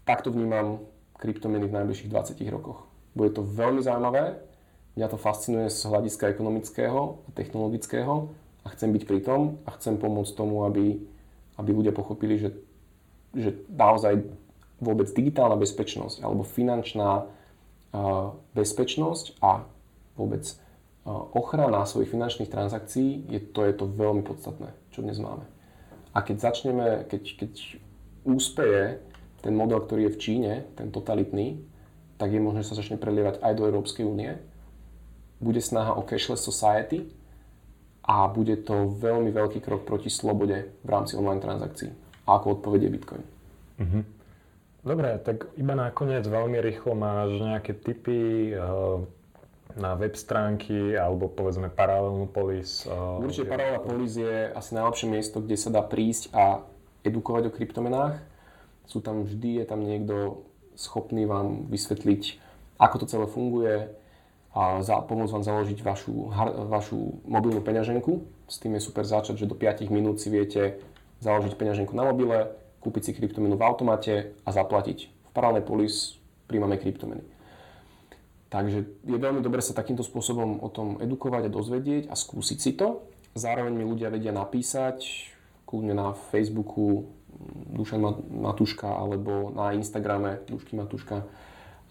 Takto 0.05 0.33
vnímam 0.33 0.85
kryptomeny 1.17 1.69
v 1.69 1.77
najbližších 1.81 2.13
20 2.13 2.41
rokoch. 2.53 2.85
Bude 3.17 3.33
to 3.33 3.45
veľmi 3.45 3.81
zaujímavé, 3.81 4.51
Mňa 4.99 5.07
to 5.07 5.19
fascinuje 5.23 5.71
z 5.71 5.87
hľadiska 5.87 6.35
ekonomického 6.35 7.23
a 7.23 7.29
technologického 7.31 8.35
a 8.67 8.69
chcem 8.75 8.91
byť 8.91 9.03
pri 9.07 9.21
tom 9.23 9.63
a 9.63 9.73
chcem 9.79 9.95
pomôcť 9.95 10.35
tomu, 10.35 10.67
aby, 10.67 10.99
aby 11.63 11.71
ľudia 11.71 11.95
pochopili, 11.95 12.43
že, 12.43 12.51
že 13.37 13.55
naozaj 13.71 14.27
vôbec 14.81 15.09
digitálna 15.13 15.61
bezpečnosť 15.61 16.25
alebo 16.25 16.43
finančná 16.43 17.25
uh, 17.25 18.35
bezpečnosť 18.57 19.39
a 19.45 19.65
vôbec 20.17 20.45
uh, 20.47 21.13
ochrana 21.37 21.85
svojich 21.85 22.11
finančných 22.11 22.51
transakcií, 22.51 23.29
je 23.29 23.41
to, 23.41 23.67
je 23.69 23.75
to 23.77 23.87
veľmi 23.87 24.25
podstatné, 24.25 24.73
čo 24.91 25.05
dnes 25.05 25.21
máme. 25.21 25.45
A 26.11 26.27
keď 26.27 26.51
začneme, 26.51 27.07
keď, 27.07 27.23
keď 27.39 27.53
úspeje 28.27 28.99
ten 29.41 29.55
model, 29.55 29.85
ktorý 29.85 30.11
je 30.11 30.15
v 30.17 30.21
Číne, 30.21 30.53
ten 30.75 30.91
totalitný, 30.91 31.63
tak 32.19 32.35
je 32.35 32.41
možné, 32.43 32.67
že 32.67 32.75
sa 32.75 32.81
začne 32.83 33.01
prelievať 33.01 33.41
aj 33.41 33.53
do 33.57 33.65
Európskej 33.65 34.05
únie 34.05 34.37
bude 35.41 35.61
snaha 35.61 35.97
o 35.97 36.05
cashless 36.05 36.45
society 36.45 37.09
a 38.05 38.29
bude 38.29 38.61
to 38.61 38.93
veľmi 39.01 39.33
veľký 39.33 39.65
krok 39.65 39.89
proti 39.89 40.13
slobode 40.13 40.69
v 40.85 40.89
rámci 40.89 41.17
online 41.17 41.41
transakcií. 41.41 41.91
A 42.31 42.39
ako 42.39 42.63
odpovedie 42.63 42.87
Bitcoin. 42.87 43.27
Mm-hmm. 43.83 44.03
Dobre, 44.87 45.19
tak 45.27 45.51
iba 45.59 45.75
nakoniec 45.75 46.23
veľmi 46.25 46.63
rýchlo 46.63 46.95
máš 46.95 47.37
nejaké 47.43 47.75
typy 47.75 48.55
uh, 48.55 49.03
na 49.75 49.99
web 49.99 50.15
stránky 50.15 50.95
alebo 50.95 51.27
povedzme 51.27 51.69
paralelnú 51.69 52.31
polis. 52.31 52.87
Uh, 52.87 53.19
Určite 53.21 53.51
je... 53.51 53.53
paralelná 53.53 53.83
polis 53.83 54.15
je 54.15 54.49
asi 54.55 54.71
najlepšie 54.79 55.07
miesto, 55.11 55.43
kde 55.43 55.57
sa 55.59 55.75
dá 55.75 55.83
prísť 55.83 56.31
a 56.31 56.63
edukovať 57.03 57.51
o 57.51 57.55
kryptomenách. 57.55 58.23
Sú 58.87 59.03
tam 59.03 59.27
vždy, 59.27 59.61
je 59.61 59.67
tam 59.67 59.83
niekto 59.83 60.47
schopný 60.79 61.27
vám 61.27 61.69
vysvetliť, 61.69 62.41
ako 62.81 62.95
to 63.03 63.07
celé 63.11 63.27
funguje, 63.29 63.75
a 64.51 64.83
za, 64.83 64.99
pomôcť 65.07 65.31
vám 65.31 65.47
založiť 65.47 65.79
vašu, 65.79 66.15
vašu 66.67 67.23
mobilnú 67.23 67.63
peňaženku. 67.63 68.27
S 68.51 68.59
tým 68.59 68.75
je 68.75 68.83
super 68.83 69.07
začať, 69.07 69.39
že 69.39 69.47
do 69.47 69.55
5 69.55 69.87
minút 69.95 70.19
si 70.19 70.27
viete 70.27 70.83
založiť 71.21 71.57
peňaženku 71.57 71.93
na 71.93 72.05
mobile, 72.09 72.53
kúpiť 72.81 73.03
si 73.05 73.17
kryptomenu 73.17 73.57
v 73.57 73.65
automate 73.65 74.35
a 74.45 74.51
zaplatiť. 74.51 74.99
V 75.09 75.33
paralelnej 75.37 75.65
polis 75.65 76.17
príjmame 76.49 76.81
kryptomeny. 76.81 77.23
Takže 78.51 78.83
je 79.07 79.19
veľmi 79.21 79.47
dobré 79.47 79.63
sa 79.63 79.77
takýmto 79.77 80.03
spôsobom 80.03 80.59
o 80.59 80.69
tom 80.75 80.99
edukovať 80.99 81.47
a 81.47 81.55
dozvedieť 81.55 82.05
a 82.11 82.19
skúsiť 82.19 82.59
si 82.59 82.75
to. 82.75 83.07
Zároveň 83.39 83.71
mi 83.71 83.87
ľudia 83.87 84.11
vedia 84.11 84.35
napísať, 84.35 85.07
kľudne 85.71 85.95
na 85.95 86.19
Facebooku 86.35 87.07
Dušan 87.71 88.03
Matuška 88.43 88.91
alebo 88.91 89.55
na 89.55 89.71
Instagrame 89.71 90.43
Dušky 90.51 90.75
Matuška 90.75 91.23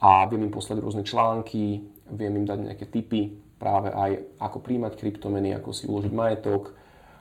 a 0.04 0.28
viem 0.28 0.48
im 0.48 0.52
poslať 0.52 0.84
rôzne 0.84 1.08
články, 1.08 1.80
viem 2.12 2.44
im 2.44 2.44
dať 2.44 2.60
nejaké 2.60 2.86
tipy 2.92 3.40
práve 3.56 3.92
aj 3.92 4.40
ako 4.40 4.58
príjmať 4.60 5.00
kryptomeny, 5.00 5.56
ako 5.56 5.72
si 5.72 5.88
uložiť 5.88 6.12
majetok, 6.12 6.76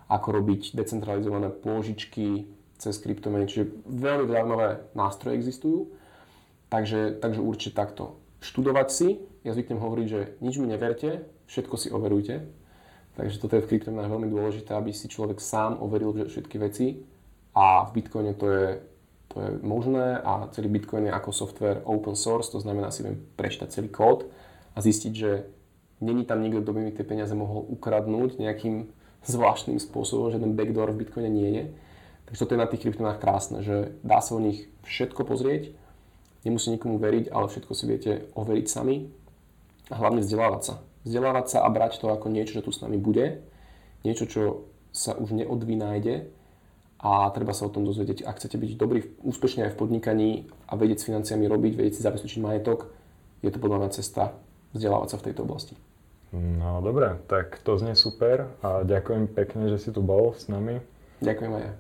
ako 0.09 0.41
robiť 0.41 0.73
decentralizované 0.73 1.53
pôžičky 1.53 2.49
cez 2.81 2.95
kryptomeny, 2.99 3.45
čiže 3.45 3.69
veľmi 3.85 4.29
zaujímavé 4.31 4.69
nástroje 4.97 5.37
existujú. 5.37 5.93
Takže, 6.69 7.21
takže 7.21 7.41
určite 7.41 7.77
takto. 7.77 8.21
Študovať 8.45 8.89
si, 8.93 9.09
ja 9.43 9.57
zvyknem 9.57 9.81
hovoriť, 9.81 10.07
že 10.07 10.21
nič 10.45 10.61
mi 10.61 10.69
neverte, 10.69 11.25
všetko 11.49 11.75
si 11.81 11.89
overujte. 11.89 12.45
Takže 13.17 13.41
toto 13.43 13.59
je 13.59 13.65
v 13.65 13.71
kryptomenách 13.75 14.13
veľmi 14.13 14.29
dôležité, 14.31 14.77
aby 14.77 14.95
si 14.95 15.11
človek 15.11 15.43
sám 15.43 15.81
overil 15.83 16.15
všetky 16.29 16.57
veci 16.61 17.03
a 17.57 17.83
v 17.89 17.91
Bitcoine 17.99 18.33
to 18.39 18.47
je 18.47 18.67
to 19.29 19.45
je 19.45 19.51
možné 19.61 20.19
a 20.25 20.49
celý 20.57 20.73
Bitcoin 20.73 21.05
je 21.05 21.13
ako 21.13 21.31
software 21.33 21.85
open 21.85 22.17
source, 22.17 22.49
to 22.49 22.61
znamená 22.65 22.89
si 22.89 23.05
viem 23.05 23.21
prečítať 23.37 23.69
celý 23.69 23.93
kód 23.93 24.25
a 24.73 24.81
zistiť, 24.81 25.13
že 25.13 25.45
není 26.01 26.25
tam 26.25 26.41
nikto, 26.41 26.65
kto 26.65 26.73
by 26.73 26.81
mi 26.81 26.93
tie 26.97 27.05
peniaze 27.05 27.37
mohol 27.37 27.69
ukradnúť 27.69 28.41
nejakým 28.41 28.89
zvláštnym 29.25 29.81
spôsobom, 29.83 30.31
že 30.31 30.39
ten 30.39 30.55
backdoor 30.55 30.95
v 30.95 31.01
Bitcoine 31.05 31.31
nie 31.31 31.51
je. 31.51 31.65
Takže 32.29 32.41
toto 32.45 32.55
je 32.55 32.63
na 32.63 32.69
tých 32.69 32.83
kryptomenách 32.85 33.23
krásne, 33.25 33.65
že 33.65 33.97
dá 34.05 34.21
sa 34.21 34.37
o 34.37 34.41
nich 34.43 34.69
všetko 34.85 35.25
pozrieť, 35.25 35.73
nemusí 36.45 36.69
nikomu 36.69 37.01
veriť, 37.01 37.33
ale 37.33 37.49
všetko 37.49 37.73
si 37.73 37.85
viete 37.89 38.13
overiť 38.37 38.67
sami 38.69 39.09
a 39.89 39.95
hlavne 39.97 40.21
vzdelávať 40.21 40.63
sa. 40.63 40.75
Vzdelávať 41.09 41.47
sa 41.57 41.59
a 41.65 41.69
brať 41.73 42.05
to 42.05 42.13
ako 42.13 42.29
niečo, 42.29 42.61
čo 42.61 42.67
tu 42.69 42.71
s 42.71 42.85
nami 42.85 43.01
bude, 43.01 43.41
niečo, 44.05 44.29
čo 44.29 44.43
sa 44.93 45.17
už 45.17 45.33
neodvynájde, 45.33 46.29
a 46.99 47.31
treba 47.31 47.55
sa 47.55 47.71
o 47.71 47.73
tom 47.73 47.87
dozvedieť. 47.87 48.27
Ak 48.27 48.43
chcete 48.43 48.59
byť 48.59 48.71
dobrý, 48.75 49.07
úspešne 49.23 49.71
aj 49.71 49.73
v 49.75 49.79
podnikaní 49.79 50.31
a 50.67 50.75
vedieť 50.75 50.99
s 50.99 51.07
financiami 51.07 51.47
robiť, 51.47 51.73
vedieť 51.79 51.95
si 51.95 52.03
zabezpečiť 52.03 52.43
majetok, 52.43 52.91
je 53.39 53.51
to 53.55 53.63
podľa 53.63 53.87
mňa 53.87 53.91
cesta 53.95 54.35
vzdelávať 54.75 55.09
sa 55.15 55.19
v 55.23 55.27
tejto 55.31 55.47
oblasti. 55.47 55.79
No 56.33 56.85
dobre, 56.85 57.17
tak 57.25 57.57
to 57.65 57.81
znie 57.81 57.97
super 57.97 58.53
a 58.61 58.85
ďakujem 58.85 59.33
pekne, 59.33 59.73
že 59.73 59.81
si 59.81 59.91
tu 59.95 60.05
bol 60.05 60.37
s 60.37 60.53
nami. 60.53 60.77
Ďakujem 61.25 61.53
aj 61.57 61.63
ja. 61.65 61.73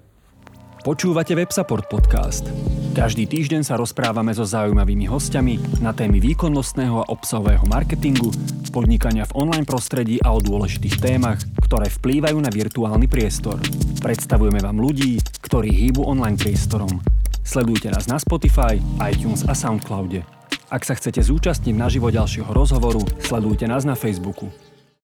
Počúvate 0.79 1.35
WebSupport 1.35 1.91
podcast. 1.91 2.49
Každý 2.97 3.29
týždeň 3.29 3.67
sa 3.67 3.77
rozprávame 3.77 4.33
so 4.33 4.47
zaujímavými 4.47 5.11
hostiami 5.11 5.85
na 5.85 5.93
témy 5.93 6.23
výkonnostného 6.23 7.03
a 7.05 7.09
obsahového 7.13 7.67
marketingu, 7.69 8.31
podnikania 8.71 9.27
v 9.29 9.37
online 9.43 9.67
prostredí 9.67 10.23
a 10.23 10.33
o 10.33 10.41
dôležitých 10.41 10.97
témach, 11.03 11.43
ktoré 11.67 11.91
vplývajú 11.91 12.39
na 12.41 12.49
virtuálny 12.49 13.11
priestor. 13.11 13.59
Predstavujeme 14.01 14.63
vám 14.63 14.79
ľudí, 14.79 15.19
ktorí 15.45 15.69
hýbu 15.75 16.07
online 16.07 16.39
priestorom. 16.39 17.03
Sledujte 17.43 17.91
nás 17.91 18.07
na 18.07 18.17
Spotify, 18.17 18.79
iTunes 19.03 19.45
a 19.45 19.53
Soundcloude. 19.53 20.38
Ak 20.69 20.85
sa 20.85 20.93
chcete 20.93 21.25
zúčastniť 21.25 21.73
na 21.73 21.89
živo 21.89 22.13
ďalšieho 22.13 22.53
rozhovoru, 22.53 23.01
sledujte 23.25 23.65
nás 23.65 23.89
na 23.89 23.97
Facebooku. 23.97 24.53